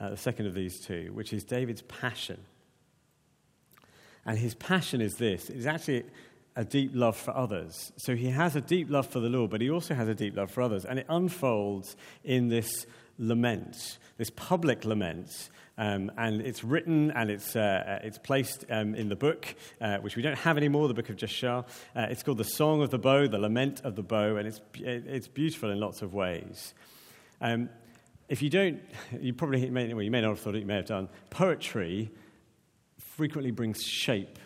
uh, 0.00 0.10
the 0.10 0.16
second 0.16 0.46
of 0.46 0.54
these 0.54 0.80
two, 0.80 1.10
which 1.12 1.32
is 1.32 1.44
David's 1.44 1.82
passion. 1.82 2.40
And 4.26 4.38
his 4.38 4.54
passion 4.54 5.00
is 5.00 5.14
this 5.14 5.50
it's 5.50 5.66
actually 5.66 6.04
a 6.56 6.64
deep 6.64 6.92
love 6.94 7.16
for 7.16 7.36
others. 7.36 7.92
So 7.96 8.14
he 8.14 8.30
has 8.30 8.54
a 8.56 8.60
deep 8.60 8.88
love 8.88 9.08
for 9.08 9.20
the 9.20 9.28
Lord, 9.28 9.50
but 9.50 9.60
he 9.60 9.70
also 9.70 9.94
has 9.94 10.08
a 10.08 10.14
deep 10.14 10.36
love 10.36 10.50
for 10.50 10.62
others. 10.62 10.84
And 10.84 10.98
it 10.98 11.06
unfolds 11.08 11.96
in 12.22 12.48
this 12.48 12.86
lament, 13.18 13.98
this 14.18 14.30
public 14.30 14.84
lament 14.84 15.50
um, 15.76 16.12
and 16.16 16.40
it's 16.40 16.62
written 16.62 17.10
and 17.12 17.30
it's, 17.30 17.56
uh, 17.56 18.00
it's 18.02 18.18
placed 18.18 18.64
um, 18.70 18.94
in 18.94 19.08
the 19.08 19.16
book, 19.16 19.54
uh, 19.80 19.98
which 19.98 20.16
we 20.16 20.22
don't 20.22 20.38
have 20.38 20.56
anymore, 20.56 20.86
the 20.86 20.94
book 20.94 21.10
of 21.10 21.16
Jashar. 21.16 21.64
Uh, 21.96 22.06
it's 22.10 22.22
called 22.22 22.38
The 22.38 22.44
Song 22.44 22.82
of 22.82 22.90
the 22.90 22.98
Bow, 22.98 23.26
The 23.26 23.38
Lament 23.38 23.80
of 23.82 23.96
the 23.96 24.02
Bow, 24.02 24.36
and 24.36 24.46
it's, 24.46 24.60
it's 24.74 25.26
beautiful 25.26 25.70
in 25.70 25.80
lots 25.80 26.02
of 26.02 26.14
ways. 26.14 26.74
Um, 27.40 27.68
if 28.34 28.42
you 28.42 28.50
don't, 28.50 28.82
you 29.20 29.32
probably 29.32 29.70
may, 29.70 29.94
well, 29.94 30.02
you 30.02 30.10
may 30.10 30.20
not 30.20 30.30
have 30.30 30.40
thought 30.40 30.56
it, 30.56 30.58
you 30.58 30.66
may 30.66 30.74
have 30.74 30.86
done. 30.86 31.08
Poetry 31.30 32.10
frequently 32.98 33.52
brings 33.52 33.80
shape 33.80 34.40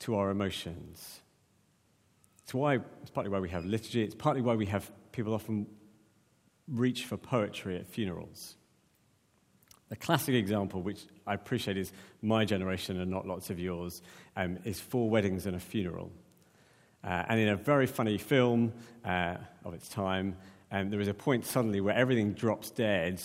to 0.00 0.14
our 0.14 0.28
emotions. 0.28 1.22
It's, 2.42 2.52
why, 2.52 2.80
it's 3.00 3.10
partly 3.10 3.30
why 3.30 3.40
we 3.40 3.48
have 3.48 3.64
liturgy, 3.64 4.02
it's 4.02 4.14
partly 4.14 4.42
why 4.42 4.56
we 4.56 4.66
have 4.66 4.90
people 5.10 5.32
often 5.32 5.66
reach 6.70 7.06
for 7.06 7.16
poetry 7.16 7.78
at 7.78 7.86
funerals. 7.86 8.56
The 9.88 9.96
classic 9.96 10.34
example, 10.34 10.82
which 10.82 11.06
I 11.26 11.32
appreciate 11.32 11.78
is 11.78 11.94
my 12.20 12.44
generation 12.44 13.00
and 13.00 13.10
not 13.10 13.26
lots 13.26 13.48
of 13.48 13.58
yours, 13.58 14.02
um, 14.36 14.58
is 14.64 14.80
Four 14.80 15.08
Weddings 15.08 15.46
and 15.46 15.56
a 15.56 15.60
Funeral. 15.60 16.12
Uh, 17.02 17.24
and 17.30 17.40
in 17.40 17.48
a 17.48 17.56
very 17.56 17.86
funny 17.86 18.18
film 18.18 18.74
uh, 19.02 19.36
of 19.64 19.72
its 19.72 19.88
time, 19.88 20.36
um, 20.70 20.90
there 20.90 21.00
is 21.00 21.08
a 21.08 21.14
point 21.14 21.46
suddenly 21.46 21.80
where 21.80 21.94
everything 21.94 22.32
drops 22.32 22.70
dead, 22.70 23.20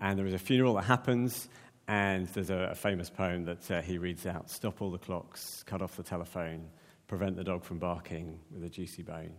and 0.00 0.18
there 0.18 0.26
is 0.26 0.34
a 0.34 0.38
funeral 0.38 0.74
that 0.74 0.84
happens, 0.84 1.48
and 1.88 2.28
there's 2.28 2.50
a, 2.50 2.70
a 2.72 2.74
famous 2.74 3.10
poem 3.10 3.44
that 3.44 3.70
uh, 3.70 3.82
he 3.82 3.98
reads 3.98 4.26
out 4.26 4.50
Stop 4.50 4.80
all 4.80 4.90
the 4.90 4.98
clocks, 4.98 5.62
cut 5.64 5.82
off 5.82 5.96
the 5.96 6.02
telephone, 6.02 6.68
prevent 7.06 7.36
the 7.36 7.44
dog 7.44 7.64
from 7.64 7.78
barking 7.78 8.38
with 8.52 8.64
a 8.64 8.68
juicy 8.68 9.02
bone. 9.02 9.32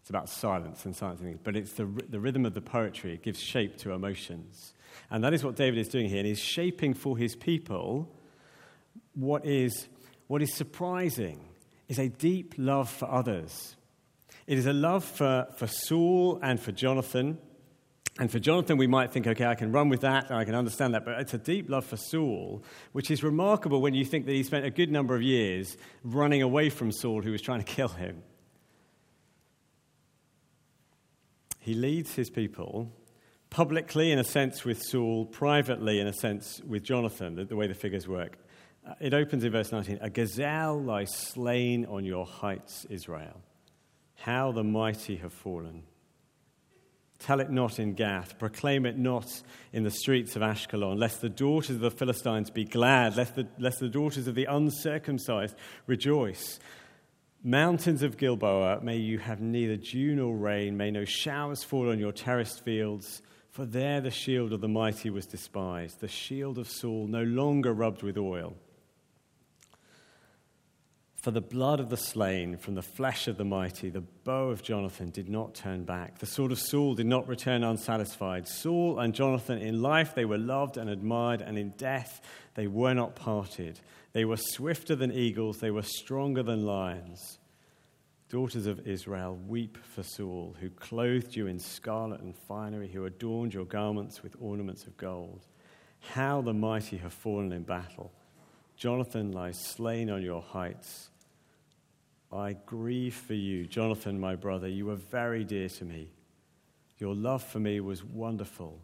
It's 0.00 0.10
about 0.10 0.28
silence 0.28 0.84
and 0.84 0.96
silence, 0.96 1.38
but 1.44 1.56
it's 1.56 1.74
the, 1.74 1.84
the 2.08 2.18
rhythm 2.18 2.44
of 2.44 2.54
the 2.54 2.60
poetry. 2.60 3.14
It 3.14 3.22
gives 3.22 3.40
shape 3.40 3.76
to 3.78 3.92
emotions. 3.92 4.74
And 5.10 5.22
that 5.22 5.32
is 5.32 5.44
what 5.44 5.54
David 5.54 5.78
is 5.78 5.88
doing 5.88 6.08
here. 6.08 6.18
And 6.18 6.26
he's 6.26 6.40
shaping 6.40 6.92
for 6.92 7.16
his 7.16 7.36
people 7.36 8.08
what 9.14 9.46
is, 9.46 9.86
what 10.26 10.42
is 10.42 10.52
surprising 10.54 11.40
is 11.88 12.00
a 12.00 12.08
deep 12.08 12.54
love 12.58 12.90
for 12.90 13.08
others. 13.08 13.76
It 14.52 14.58
is 14.58 14.66
a 14.66 14.74
love 14.74 15.02
for, 15.02 15.46
for 15.56 15.66
Saul 15.66 16.38
and 16.42 16.60
for 16.60 16.72
Jonathan. 16.72 17.38
And 18.18 18.30
for 18.30 18.38
Jonathan, 18.38 18.76
we 18.76 18.86
might 18.86 19.10
think, 19.10 19.26
okay, 19.26 19.46
I 19.46 19.54
can 19.54 19.72
run 19.72 19.88
with 19.88 20.02
that 20.02 20.28
and 20.28 20.34
I 20.34 20.44
can 20.44 20.54
understand 20.54 20.92
that, 20.92 21.06
but 21.06 21.18
it's 21.20 21.32
a 21.32 21.38
deep 21.38 21.70
love 21.70 21.86
for 21.86 21.96
Saul, 21.96 22.62
which 22.92 23.10
is 23.10 23.22
remarkable 23.22 23.80
when 23.80 23.94
you 23.94 24.04
think 24.04 24.26
that 24.26 24.32
he 24.32 24.42
spent 24.42 24.66
a 24.66 24.70
good 24.70 24.92
number 24.92 25.14
of 25.14 25.22
years 25.22 25.78
running 26.04 26.42
away 26.42 26.68
from 26.68 26.92
Saul, 26.92 27.22
who 27.22 27.32
was 27.32 27.40
trying 27.40 27.60
to 27.60 27.64
kill 27.64 27.88
him. 27.88 28.22
He 31.58 31.72
leads 31.72 32.14
his 32.14 32.28
people 32.28 32.92
publicly, 33.48 34.12
in 34.12 34.18
a 34.18 34.24
sense, 34.24 34.66
with 34.66 34.82
Saul, 34.82 35.24
privately, 35.24 35.98
in 35.98 36.06
a 36.06 36.12
sense, 36.12 36.60
with 36.68 36.82
Jonathan, 36.82 37.36
the, 37.36 37.46
the 37.46 37.56
way 37.56 37.68
the 37.68 37.74
figures 37.74 38.06
work. 38.06 38.36
Uh, 38.86 38.92
it 39.00 39.14
opens 39.14 39.44
in 39.44 39.52
verse 39.52 39.72
19 39.72 40.00
A 40.02 40.10
gazelle 40.10 40.78
lies 40.78 41.10
slain 41.10 41.86
on 41.86 42.04
your 42.04 42.26
heights, 42.26 42.84
Israel. 42.90 43.40
How 44.22 44.52
the 44.52 44.62
mighty 44.62 45.16
have 45.16 45.32
fallen. 45.32 45.82
Tell 47.18 47.40
it 47.40 47.50
not 47.50 47.80
in 47.80 47.94
Gath, 47.94 48.38
proclaim 48.38 48.86
it 48.86 48.96
not 48.96 49.42
in 49.72 49.82
the 49.82 49.90
streets 49.90 50.36
of 50.36 50.42
Ashkelon, 50.42 50.96
lest 50.96 51.20
the 51.20 51.28
daughters 51.28 51.74
of 51.74 51.80
the 51.80 51.90
Philistines 51.90 52.48
be 52.48 52.64
glad, 52.64 53.16
lest 53.16 53.34
the, 53.34 53.48
lest 53.58 53.80
the 53.80 53.88
daughters 53.88 54.28
of 54.28 54.36
the 54.36 54.44
uncircumcised 54.44 55.56
rejoice. 55.88 56.60
Mountains 57.42 58.04
of 58.04 58.16
Gilboa, 58.16 58.80
may 58.80 58.96
you 58.96 59.18
have 59.18 59.40
neither 59.40 59.76
dew 59.76 60.14
nor 60.14 60.36
rain, 60.36 60.76
may 60.76 60.92
no 60.92 61.04
showers 61.04 61.64
fall 61.64 61.90
on 61.90 61.98
your 61.98 62.12
terraced 62.12 62.64
fields. 62.64 63.22
For 63.50 63.64
there 63.64 64.00
the 64.00 64.12
shield 64.12 64.52
of 64.52 64.60
the 64.60 64.68
mighty 64.68 65.10
was 65.10 65.26
despised, 65.26 65.98
the 65.98 66.06
shield 66.06 66.58
of 66.58 66.68
Saul 66.68 67.08
no 67.08 67.24
longer 67.24 67.72
rubbed 67.72 68.04
with 68.04 68.16
oil. 68.16 68.54
For 71.22 71.30
the 71.30 71.40
blood 71.40 71.78
of 71.78 71.88
the 71.88 71.96
slain 71.96 72.56
from 72.56 72.74
the 72.74 72.82
flesh 72.82 73.28
of 73.28 73.36
the 73.36 73.44
mighty, 73.44 73.90
the 73.90 74.00
bow 74.00 74.48
of 74.48 74.60
Jonathan 74.60 75.10
did 75.10 75.28
not 75.28 75.54
turn 75.54 75.84
back. 75.84 76.18
The 76.18 76.26
sword 76.26 76.50
of 76.50 76.58
Saul 76.58 76.96
did 76.96 77.06
not 77.06 77.28
return 77.28 77.62
unsatisfied. 77.62 78.48
Saul 78.48 78.98
and 78.98 79.14
Jonathan, 79.14 79.58
in 79.58 79.80
life 79.80 80.16
they 80.16 80.24
were 80.24 80.36
loved 80.36 80.78
and 80.78 80.90
admired, 80.90 81.40
and 81.40 81.56
in 81.56 81.74
death 81.78 82.20
they 82.56 82.66
were 82.66 82.92
not 82.92 83.14
parted. 83.14 83.78
They 84.12 84.24
were 84.24 84.36
swifter 84.36 84.96
than 84.96 85.12
eagles, 85.12 85.58
they 85.58 85.70
were 85.70 85.84
stronger 85.84 86.42
than 86.42 86.66
lions. 86.66 87.38
Daughters 88.28 88.66
of 88.66 88.84
Israel, 88.84 89.38
weep 89.46 89.78
for 89.94 90.02
Saul, 90.02 90.56
who 90.58 90.70
clothed 90.70 91.36
you 91.36 91.46
in 91.46 91.60
scarlet 91.60 92.20
and 92.20 92.34
finery, 92.48 92.88
who 92.88 93.04
adorned 93.04 93.54
your 93.54 93.64
garments 93.64 94.24
with 94.24 94.34
ornaments 94.40 94.88
of 94.88 94.96
gold. 94.96 95.46
How 96.00 96.42
the 96.42 96.52
mighty 96.52 96.96
have 96.96 97.12
fallen 97.12 97.52
in 97.52 97.62
battle. 97.62 98.10
Jonathan 98.76 99.30
lies 99.30 99.60
slain 99.60 100.10
on 100.10 100.20
your 100.22 100.42
heights. 100.42 101.10
I 102.32 102.56
grieve 102.66 103.14
for 103.14 103.34
you, 103.34 103.66
Jonathan, 103.66 104.18
my 104.18 104.36
brother. 104.36 104.68
You 104.68 104.86
were 104.86 104.96
very 104.96 105.44
dear 105.44 105.68
to 105.68 105.84
me. 105.84 106.10
Your 106.98 107.14
love 107.14 107.42
for 107.42 107.60
me 107.60 107.80
was 107.80 108.02
wonderful, 108.04 108.80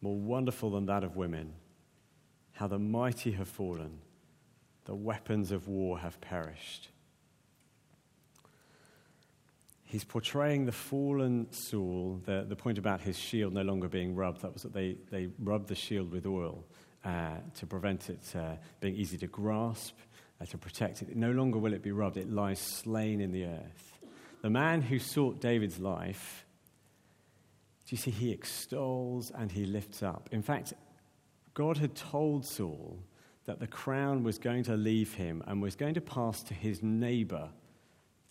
more 0.00 0.16
wonderful 0.16 0.70
than 0.70 0.86
that 0.86 1.02
of 1.02 1.16
women. 1.16 1.54
How 2.52 2.66
the 2.66 2.78
mighty 2.78 3.32
have 3.32 3.48
fallen, 3.48 3.98
the 4.84 4.94
weapons 4.94 5.50
of 5.50 5.66
war 5.66 5.98
have 5.98 6.20
perished 6.20 6.90
he's 9.88 10.04
portraying 10.04 10.66
the 10.66 10.72
fallen 10.72 11.46
Saul, 11.50 12.20
the, 12.24 12.44
the 12.46 12.56
point 12.56 12.78
about 12.78 13.00
his 13.00 13.18
shield 13.18 13.54
no 13.54 13.62
longer 13.62 13.88
being 13.88 14.14
rubbed. 14.14 14.42
That 14.42 14.52
was 14.52 14.62
that 14.62 14.74
they, 14.74 14.96
they 15.10 15.28
rubbed 15.38 15.68
the 15.68 15.74
shield 15.74 16.12
with 16.12 16.26
oil 16.26 16.64
uh, 17.04 17.36
to 17.56 17.66
prevent 17.66 18.10
it 18.10 18.34
uh, 18.36 18.56
being 18.80 18.94
easy 18.94 19.16
to 19.18 19.26
grasp, 19.26 19.96
uh, 20.40 20.44
to 20.46 20.58
protect 20.58 21.02
it. 21.02 21.16
No 21.16 21.30
longer 21.32 21.58
will 21.58 21.72
it 21.72 21.82
be 21.82 21.92
rubbed, 21.92 22.16
it 22.16 22.30
lies 22.30 22.58
slain 22.58 23.20
in 23.20 23.32
the 23.32 23.44
earth. 23.44 23.98
The 24.42 24.50
man 24.50 24.82
who 24.82 24.98
sought 24.98 25.40
David's 25.40 25.78
life, 25.78 26.46
do 27.86 27.96
you 27.96 27.96
see, 27.96 28.10
he 28.10 28.30
extols 28.30 29.32
and 29.36 29.50
he 29.50 29.66
lifts 29.66 30.02
up. 30.02 30.28
In 30.30 30.42
fact, 30.42 30.74
God 31.54 31.78
had 31.78 31.94
told 31.96 32.46
Saul 32.46 32.98
that 33.46 33.58
the 33.58 33.66
crown 33.66 34.22
was 34.22 34.38
going 34.38 34.62
to 34.64 34.76
leave 34.76 35.14
him 35.14 35.42
and 35.46 35.60
was 35.60 35.74
going 35.74 35.94
to 35.94 36.00
pass 36.00 36.42
to 36.44 36.54
his 36.54 36.82
neighbor, 36.82 37.48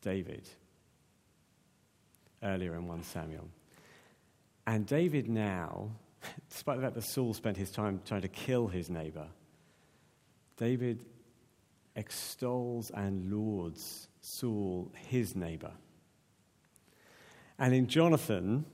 David, 0.01 0.47
earlier 2.43 2.75
in 2.75 2.87
1 2.87 3.03
Samuel. 3.03 3.49
And 4.65 4.85
David 4.85 5.27
now, 5.27 5.91
despite 6.49 6.77
the 6.77 6.83
fact 6.83 6.95
that 6.95 7.03
Saul 7.03 7.33
spent 7.33 7.57
his 7.57 7.71
time 7.71 7.99
trying 8.05 8.21
to 8.21 8.27
kill 8.27 8.67
his 8.67 8.89
neighbor, 8.89 9.27
David 10.55 11.03
extols 11.97 12.91
and 12.91 13.31
lauds 13.33 14.07
Saul, 14.21 14.91
his 14.95 15.36
neighbor. 15.36 15.71
And 17.60 17.73
in 17.73 17.88
Jonathan, 17.88 18.65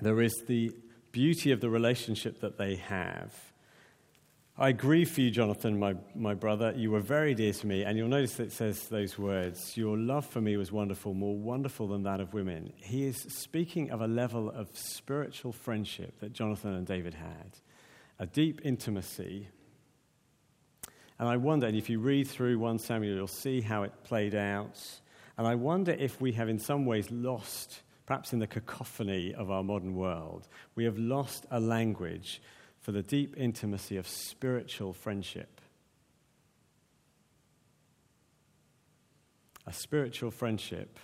there 0.00 0.20
is 0.20 0.44
the 0.46 0.72
beauty 1.12 1.50
of 1.50 1.60
the 1.60 1.70
relationship 1.70 2.40
that 2.40 2.58
they 2.58 2.76
have. 2.76 3.32
I 4.56 4.70
grieve 4.70 5.10
for 5.10 5.20
you, 5.20 5.32
Jonathan, 5.32 5.78
my, 5.80 5.96
my 6.14 6.34
brother. 6.34 6.72
You 6.76 6.92
were 6.92 7.00
very 7.00 7.34
dear 7.34 7.52
to 7.52 7.66
me. 7.66 7.82
And 7.82 7.98
you'll 7.98 8.08
notice 8.08 8.34
that 8.34 8.44
it 8.44 8.52
says 8.52 8.86
those 8.86 9.18
words 9.18 9.76
Your 9.76 9.96
love 9.96 10.26
for 10.26 10.40
me 10.40 10.56
was 10.56 10.70
wonderful, 10.70 11.12
more 11.14 11.36
wonderful 11.36 11.88
than 11.88 12.04
that 12.04 12.20
of 12.20 12.34
women. 12.34 12.72
He 12.76 13.04
is 13.06 13.16
speaking 13.16 13.90
of 13.90 14.00
a 14.00 14.06
level 14.06 14.50
of 14.50 14.68
spiritual 14.74 15.52
friendship 15.52 16.20
that 16.20 16.32
Jonathan 16.32 16.74
and 16.74 16.86
David 16.86 17.14
had, 17.14 17.58
a 18.18 18.26
deep 18.26 18.60
intimacy. 18.62 19.48
And 21.24 21.32
I 21.32 21.38
wonder, 21.38 21.66
and 21.66 21.74
if 21.74 21.88
you 21.88 22.00
read 22.00 22.28
through 22.28 22.58
1 22.58 22.80
Samuel, 22.80 23.14
you'll 23.14 23.26
see 23.26 23.62
how 23.62 23.82
it 23.84 23.94
played 24.04 24.34
out. 24.34 24.78
And 25.38 25.46
I 25.46 25.54
wonder 25.54 25.92
if 25.92 26.20
we 26.20 26.32
have 26.32 26.50
in 26.50 26.58
some 26.58 26.84
ways 26.84 27.10
lost, 27.10 27.80
perhaps 28.04 28.34
in 28.34 28.40
the 28.40 28.46
cacophony 28.46 29.32
of 29.32 29.50
our 29.50 29.64
modern 29.64 29.94
world, 29.94 30.46
we 30.74 30.84
have 30.84 30.98
lost 30.98 31.46
a 31.50 31.58
language 31.58 32.42
for 32.78 32.92
the 32.92 33.02
deep 33.02 33.38
intimacy 33.38 33.96
of 33.96 34.06
spiritual 34.06 34.92
friendship. 34.92 35.62
A 39.66 39.72
spiritual 39.72 40.30
friendship 40.30 40.98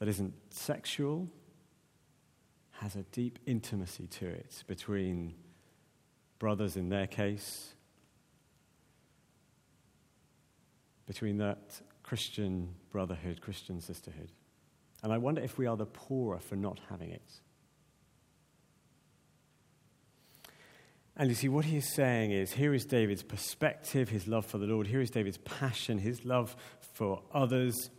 that 0.00 0.08
isn't 0.08 0.34
sexual, 0.50 1.28
has 2.72 2.96
a 2.96 3.04
deep 3.12 3.38
intimacy 3.46 4.08
to 4.08 4.26
it 4.26 4.64
between 4.66 5.34
brothers 6.40 6.76
in 6.76 6.88
their 6.88 7.06
case, 7.06 7.74
between 11.08 11.38
that 11.38 11.80
Christian 12.04 12.68
brotherhood, 12.90 13.40
Christian 13.40 13.80
sisterhood. 13.80 14.30
And 15.02 15.12
I 15.12 15.18
wonder 15.18 15.40
if 15.40 15.58
we 15.58 15.66
are 15.66 15.76
the 15.76 15.86
poorer 15.86 16.38
for 16.38 16.54
not 16.54 16.78
having 16.90 17.10
it. 17.10 17.40
And 21.16 21.30
you 21.30 21.34
see, 21.34 21.48
what 21.48 21.64
he 21.64 21.78
is 21.78 21.92
saying 21.94 22.30
is 22.30 22.52
here 22.52 22.74
is 22.74 22.84
David's 22.84 23.24
perspective, 23.24 24.08
his 24.08 24.28
love 24.28 24.46
for 24.46 24.58
the 24.58 24.66
Lord. 24.66 24.86
Here 24.86 25.00
is 25.00 25.10
David's 25.10 25.38
passion, 25.38 25.98
his 25.98 26.24
love 26.24 26.54
for 26.92 27.22
others, 27.32 27.90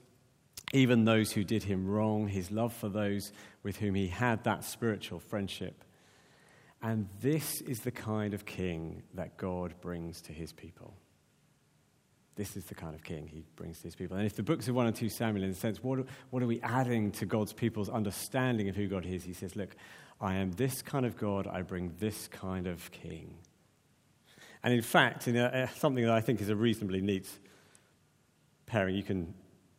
even 0.72 1.04
those 1.04 1.32
who 1.32 1.44
did 1.44 1.64
him 1.64 1.88
wrong, 1.88 2.28
his 2.28 2.52
love 2.52 2.74
for 2.74 2.88
those 2.88 3.34
with 3.64 3.78
whom 3.78 3.96
he 3.96 4.08
had 4.08 4.44
that 4.46 4.64
spiritual 4.64 5.20
friendship. 5.20 5.84
And 6.82 7.10
this 7.20 7.60
is 7.62 7.80
the 7.82 7.92
kind 7.92 8.34
of 8.34 8.46
king 8.46 9.04
that 9.16 9.36
God 9.36 9.74
brings 9.82 10.22
to 10.22 10.32
his 10.32 10.54
people. 10.54 10.94
This 12.40 12.56
is 12.56 12.64
the 12.64 12.74
kind 12.74 12.96
of 12.96 13.04
king 13.04 13.28
he 13.28 13.44
brings 13.58 13.80
to 13.80 13.84
his 13.84 13.96
people. 13.96 14.16
And 14.16 14.26
if 14.26 14.34
the 14.34 14.44
books 14.44 14.70
of 14.70 14.76
1 14.76 14.88
and 14.88 14.96
2 14.96 15.10
Samuel, 15.10 15.44
in 15.44 15.50
a 15.50 15.54
sense, 15.54 15.84
what, 15.84 16.06
what 16.30 16.42
are 16.42 16.48
we 16.48 16.62
adding 16.62 17.12
to 17.12 17.26
God's 17.26 17.52
people's 17.52 17.90
understanding 17.90 18.70
of 18.70 18.78
who 18.78 18.88
God 18.88 19.06
is? 19.06 19.26
He 19.26 19.34
says, 19.34 19.58
Look, 19.58 19.76
I 20.22 20.36
am 20.36 20.54
this 20.54 20.82
kind 20.82 21.06
of 21.06 21.18
God, 21.18 21.48
I 21.48 21.64
bring 21.64 21.92
this 22.00 22.30
kind 22.30 22.66
of 22.66 22.90
king. 22.92 23.34
And 24.64 24.74
in 24.74 24.82
fact, 24.82 25.28
in 25.28 25.36
a, 25.36 25.70
something 25.76 26.06
that 26.06 26.14
I 26.14 26.22
think 26.22 26.40
is 26.40 26.48
a 26.48 26.56
reasonably 26.56 27.02
neat 27.02 27.28
pairing, 28.68 28.96
you 28.96 29.04
can 29.04 29.34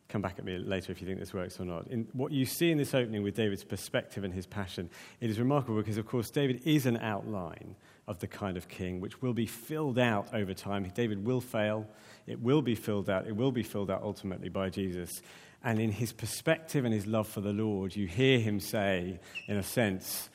come 0.07 0.21
back 0.21 0.37
at 0.37 0.45
me 0.45 0.59
later 0.59 0.91
if 0.91 1.01
you 1.01 1.07
think 1.07 1.19
this 1.19 1.33
works 1.33 1.59
or 1.59 1.65
not. 1.65 1.87
In 1.87 2.07
what 2.13 2.31
you 2.31 2.45
see 2.45 2.69
in 2.69 2.77
this 2.77 2.93
opening 2.93 3.23
with 3.23 3.33
David's 3.33 3.63
perspective 3.63 4.23
and 4.23 4.31
his 4.31 4.45
passion, 4.45 4.87
it 5.19 5.31
is 5.31 5.39
remarkable 5.39 5.77
because, 5.77 5.97
of 5.97 6.05
course, 6.05 6.29
David 6.29 6.61
is 6.63 6.85
an 6.85 6.97
outline 6.97 7.75
of 8.07 8.19
the 8.19 8.27
kind 8.27 8.57
of 8.57 8.67
king 8.67 8.99
which 8.99 9.21
will 9.21 9.33
be 9.33 9.45
filled 9.45 9.99
out 9.99 10.33
over 10.33 10.53
time. 10.53 10.89
David 10.93 11.23
will 11.25 11.41
fail, 11.41 11.87
it 12.27 12.41
will 12.41 12.61
be 12.61 12.75
filled 12.75 13.09
out, 13.09 13.27
it 13.27 13.35
will 13.35 13.51
be 13.51 13.63
filled 13.63 13.91
out 13.91 14.01
ultimately 14.03 14.49
by 14.49 14.69
Jesus. 14.69 15.21
And 15.63 15.79
in 15.79 15.91
his 15.91 16.11
perspective 16.11 16.85
and 16.85 16.93
his 16.93 17.05
love 17.05 17.27
for 17.27 17.41
the 17.41 17.53
Lord, 17.53 17.95
you 17.95 18.07
hear 18.07 18.39
him 18.39 18.59
say, 18.59 19.19
in 19.47 19.57
a 19.57 19.63
sense, 19.63 20.29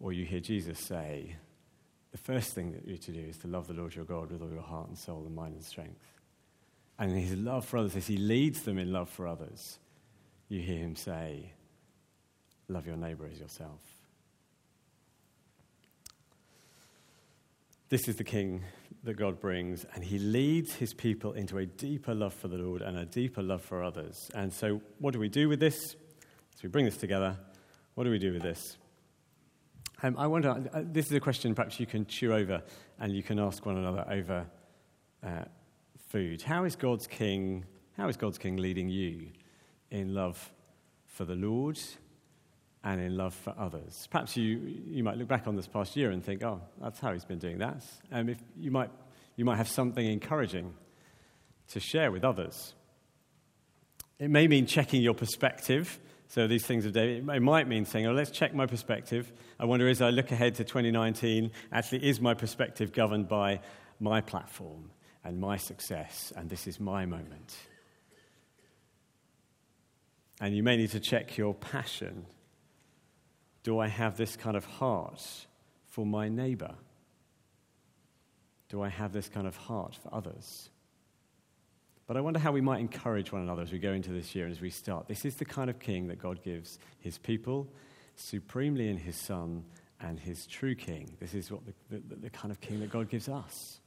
or 0.00 0.12
you 0.12 0.24
hear 0.24 0.40
Jesus 0.40 0.80
say, 0.80 1.36
the 2.12 2.18
first 2.18 2.54
thing 2.54 2.72
that 2.72 2.86
you're 2.86 2.96
to 2.96 3.12
do 3.12 3.20
is 3.20 3.36
to 3.38 3.48
love 3.48 3.66
the 3.66 3.74
Lord 3.74 3.94
your 3.94 4.06
God 4.06 4.32
with 4.32 4.40
all 4.40 4.50
your 4.50 4.62
heart 4.62 4.88
and 4.88 4.96
soul 4.96 5.24
and 5.26 5.34
mind 5.34 5.54
and 5.54 5.64
strength. 5.64 6.00
And 6.98 7.12
in 7.12 7.18
his 7.18 7.36
love 7.36 7.66
for 7.66 7.76
others, 7.76 7.94
as 7.94 8.06
he 8.06 8.16
leads 8.16 8.62
them 8.62 8.78
in 8.78 8.90
love 8.90 9.10
for 9.10 9.26
others, 9.26 9.78
you 10.48 10.60
hear 10.60 10.78
him 10.78 10.96
say, 10.96 11.52
Love 12.68 12.86
your 12.86 12.96
neighbor 12.96 13.28
as 13.30 13.38
yourself. 13.38 13.80
This 17.88 18.08
is 18.08 18.16
the 18.16 18.24
king 18.24 18.64
that 19.04 19.14
God 19.14 19.38
brings, 19.38 19.86
and 19.94 20.02
he 20.02 20.18
leads 20.18 20.74
his 20.74 20.92
people 20.92 21.34
into 21.34 21.58
a 21.58 21.66
deeper 21.66 22.14
love 22.14 22.34
for 22.34 22.48
the 22.48 22.56
Lord 22.56 22.82
and 22.82 22.98
a 22.98 23.04
deeper 23.04 23.42
love 23.42 23.62
for 23.62 23.84
others. 23.84 24.28
And 24.34 24.52
so, 24.52 24.80
what 24.98 25.12
do 25.12 25.20
we 25.20 25.28
do 25.28 25.48
with 25.48 25.60
this? 25.60 25.94
As 26.52 26.62
we 26.64 26.68
bring 26.68 26.84
this 26.84 26.96
together, 26.96 27.38
what 27.94 28.02
do 28.02 28.10
we 28.10 28.18
do 28.18 28.32
with 28.32 28.42
this? 28.42 28.76
Um, 30.02 30.16
I 30.18 30.26
wonder, 30.26 30.68
uh, 30.74 30.82
this 30.84 31.06
is 31.06 31.12
a 31.12 31.20
question 31.20 31.54
perhaps 31.54 31.78
you 31.78 31.86
can 31.86 32.06
chew 32.06 32.34
over 32.34 32.60
and 32.98 33.12
you 33.12 33.22
can 33.22 33.38
ask 33.38 33.64
one 33.64 33.76
another 33.76 34.04
over 34.10 34.46
uh, 35.24 35.44
food. 36.08 36.42
How 36.42 36.64
is 36.64 36.74
God's 36.74 37.06
King, 37.06 37.64
how 37.96 38.08
is 38.08 38.16
God's 38.16 38.36
King 38.36 38.56
leading 38.56 38.88
you 38.88 39.28
in 39.92 40.12
love 40.12 40.52
for 41.06 41.24
the 41.24 41.36
Lord 41.36 41.78
and 42.86 43.00
in 43.00 43.16
love 43.16 43.34
for 43.34 43.52
others. 43.58 44.06
Perhaps 44.12 44.36
you, 44.36 44.58
you 44.86 45.02
might 45.02 45.16
look 45.16 45.26
back 45.26 45.48
on 45.48 45.56
this 45.56 45.66
past 45.66 45.96
year 45.96 46.12
and 46.12 46.24
think, 46.24 46.44
oh, 46.44 46.60
that's 46.80 47.00
how 47.00 47.12
he's 47.12 47.24
been 47.24 47.40
doing 47.40 47.58
that. 47.58 47.82
Um, 48.12 48.28
if 48.28 48.38
you, 48.56 48.70
might, 48.70 48.90
you 49.34 49.44
might 49.44 49.56
have 49.56 49.68
something 49.68 50.06
encouraging 50.06 50.72
to 51.70 51.80
share 51.80 52.12
with 52.12 52.22
others. 52.22 52.74
It 54.20 54.30
may 54.30 54.46
mean 54.46 54.66
checking 54.66 55.02
your 55.02 55.14
perspective. 55.14 55.98
So 56.28 56.46
these 56.46 56.64
things 56.64 56.86
of 56.86 56.92
David, 56.92 57.28
it 57.28 57.40
might 57.42 57.66
mean 57.66 57.86
saying, 57.86 58.06
oh, 58.06 58.12
let's 58.12 58.30
check 58.30 58.54
my 58.54 58.66
perspective. 58.66 59.32
I 59.58 59.64
wonder 59.64 59.88
as 59.88 60.00
I 60.00 60.10
look 60.10 60.30
ahead 60.30 60.54
to 60.54 60.64
2019, 60.64 61.50
actually, 61.72 62.08
is 62.08 62.20
my 62.20 62.34
perspective 62.34 62.92
governed 62.92 63.26
by 63.26 63.62
my 63.98 64.20
platform 64.20 64.92
and 65.24 65.40
my 65.40 65.56
success, 65.56 66.32
and 66.36 66.48
this 66.48 66.68
is 66.68 66.78
my 66.78 67.04
moment? 67.04 67.56
And 70.40 70.54
you 70.54 70.62
may 70.62 70.76
need 70.76 70.92
to 70.92 71.00
check 71.00 71.36
your 71.36 71.52
passion 71.52 72.26
do 73.66 73.80
I 73.80 73.88
have 73.88 74.16
this 74.16 74.36
kind 74.36 74.56
of 74.56 74.64
heart 74.64 75.20
for 75.88 76.06
my 76.06 76.28
neighbor? 76.28 76.72
Do 78.68 78.80
I 78.80 78.88
have 78.88 79.12
this 79.12 79.28
kind 79.28 79.44
of 79.44 79.56
heart 79.56 79.96
for 80.00 80.14
others? 80.14 80.70
But 82.06 82.16
I 82.16 82.20
wonder 82.20 82.38
how 82.38 82.52
we 82.52 82.60
might 82.60 82.78
encourage 82.78 83.32
one 83.32 83.42
another 83.42 83.62
as 83.62 83.72
we 83.72 83.80
go 83.80 83.92
into 83.92 84.10
this 84.12 84.36
year 84.36 84.44
and 84.44 84.54
as 84.54 84.60
we 84.60 84.70
start. 84.70 85.08
This 85.08 85.24
is 85.24 85.34
the 85.34 85.44
kind 85.44 85.68
of 85.68 85.80
king 85.80 86.06
that 86.06 86.20
God 86.20 86.44
gives 86.44 86.78
his 87.00 87.18
people, 87.18 87.66
supremely 88.14 88.88
in 88.88 88.98
his 88.98 89.16
Son 89.16 89.64
and 90.00 90.20
his 90.20 90.46
true 90.46 90.76
king. 90.76 91.16
This 91.18 91.34
is 91.34 91.50
what 91.50 91.62
the, 91.66 91.98
the, 92.08 92.14
the 92.14 92.30
kind 92.30 92.52
of 92.52 92.60
king 92.60 92.78
that 92.78 92.90
God 92.90 93.10
gives 93.10 93.28
us. 93.28 93.80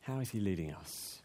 How 0.00 0.18
is 0.18 0.30
he 0.30 0.40
leading 0.40 0.72
us? 0.72 1.20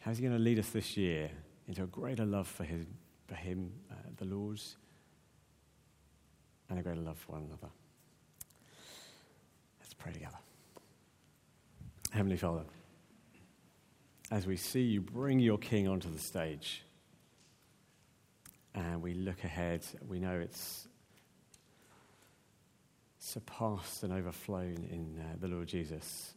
How 0.00 0.10
is 0.10 0.16
he 0.16 0.22
going 0.22 0.38
to 0.38 0.42
lead 0.42 0.58
us 0.58 0.70
this 0.70 0.96
year 0.96 1.30
into 1.68 1.82
a 1.82 1.86
greater 1.86 2.24
love 2.24 2.48
for, 2.48 2.64
his, 2.64 2.86
for 3.26 3.34
him, 3.34 3.72
uh, 3.90 3.94
the 4.16 4.24
Lord's? 4.24 4.76
And 6.68 6.78
a 6.78 6.82
greater 6.82 7.00
love 7.00 7.18
for 7.18 7.32
one 7.32 7.42
another. 7.42 7.68
Let's 9.80 9.94
pray 9.94 10.12
together. 10.12 10.38
Heavenly 12.10 12.36
Father, 12.36 12.64
as 14.30 14.46
we 14.46 14.56
see 14.56 14.82
you 14.82 15.00
bring 15.00 15.38
your 15.38 15.58
King 15.58 15.88
onto 15.88 16.10
the 16.10 16.18
stage, 16.18 16.82
and 18.74 19.02
we 19.02 19.14
look 19.14 19.44
ahead, 19.44 19.84
we 20.08 20.18
know 20.18 20.38
it's 20.38 20.88
surpassed 23.18 24.02
and 24.02 24.12
overflown 24.12 24.86
in 24.90 25.20
uh, 25.20 25.36
the 25.40 25.48
Lord 25.48 25.66
Jesus. 25.66 26.34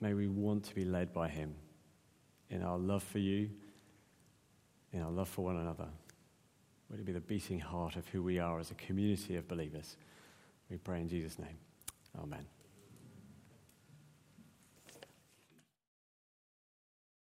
May 0.00 0.14
we 0.14 0.28
want 0.28 0.64
to 0.64 0.74
be 0.74 0.84
led 0.84 1.12
by 1.12 1.28
him 1.28 1.54
in 2.48 2.62
our 2.62 2.78
love 2.78 3.02
for 3.02 3.18
you, 3.18 3.50
in 4.92 5.02
our 5.02 5.10
love 5.10 5.28
for 5.28 5.44
one 5.44 5.56
another. 5.56 5.88
Would 6.90 7.00
it 7.00 7.06
be 7.06 7.12
the 7.12 7.20
beating 7.20 7.60
heart 7.60 7.96
of 7.96 8.06
who 8.08 8.22
we 8.22 8.38
are 8.38 8.58
as 8.58 8.70
a 8.70 8.74
community 8.74 9.36
of 9.36 9.46
believers? 9.46 9.96
We 10.68 10.76
pray 10.76 11.00
in 11.00 11.08
Jesus' 11.08 11.38
name. 11.38 11.58
Amen. 12.20 12.46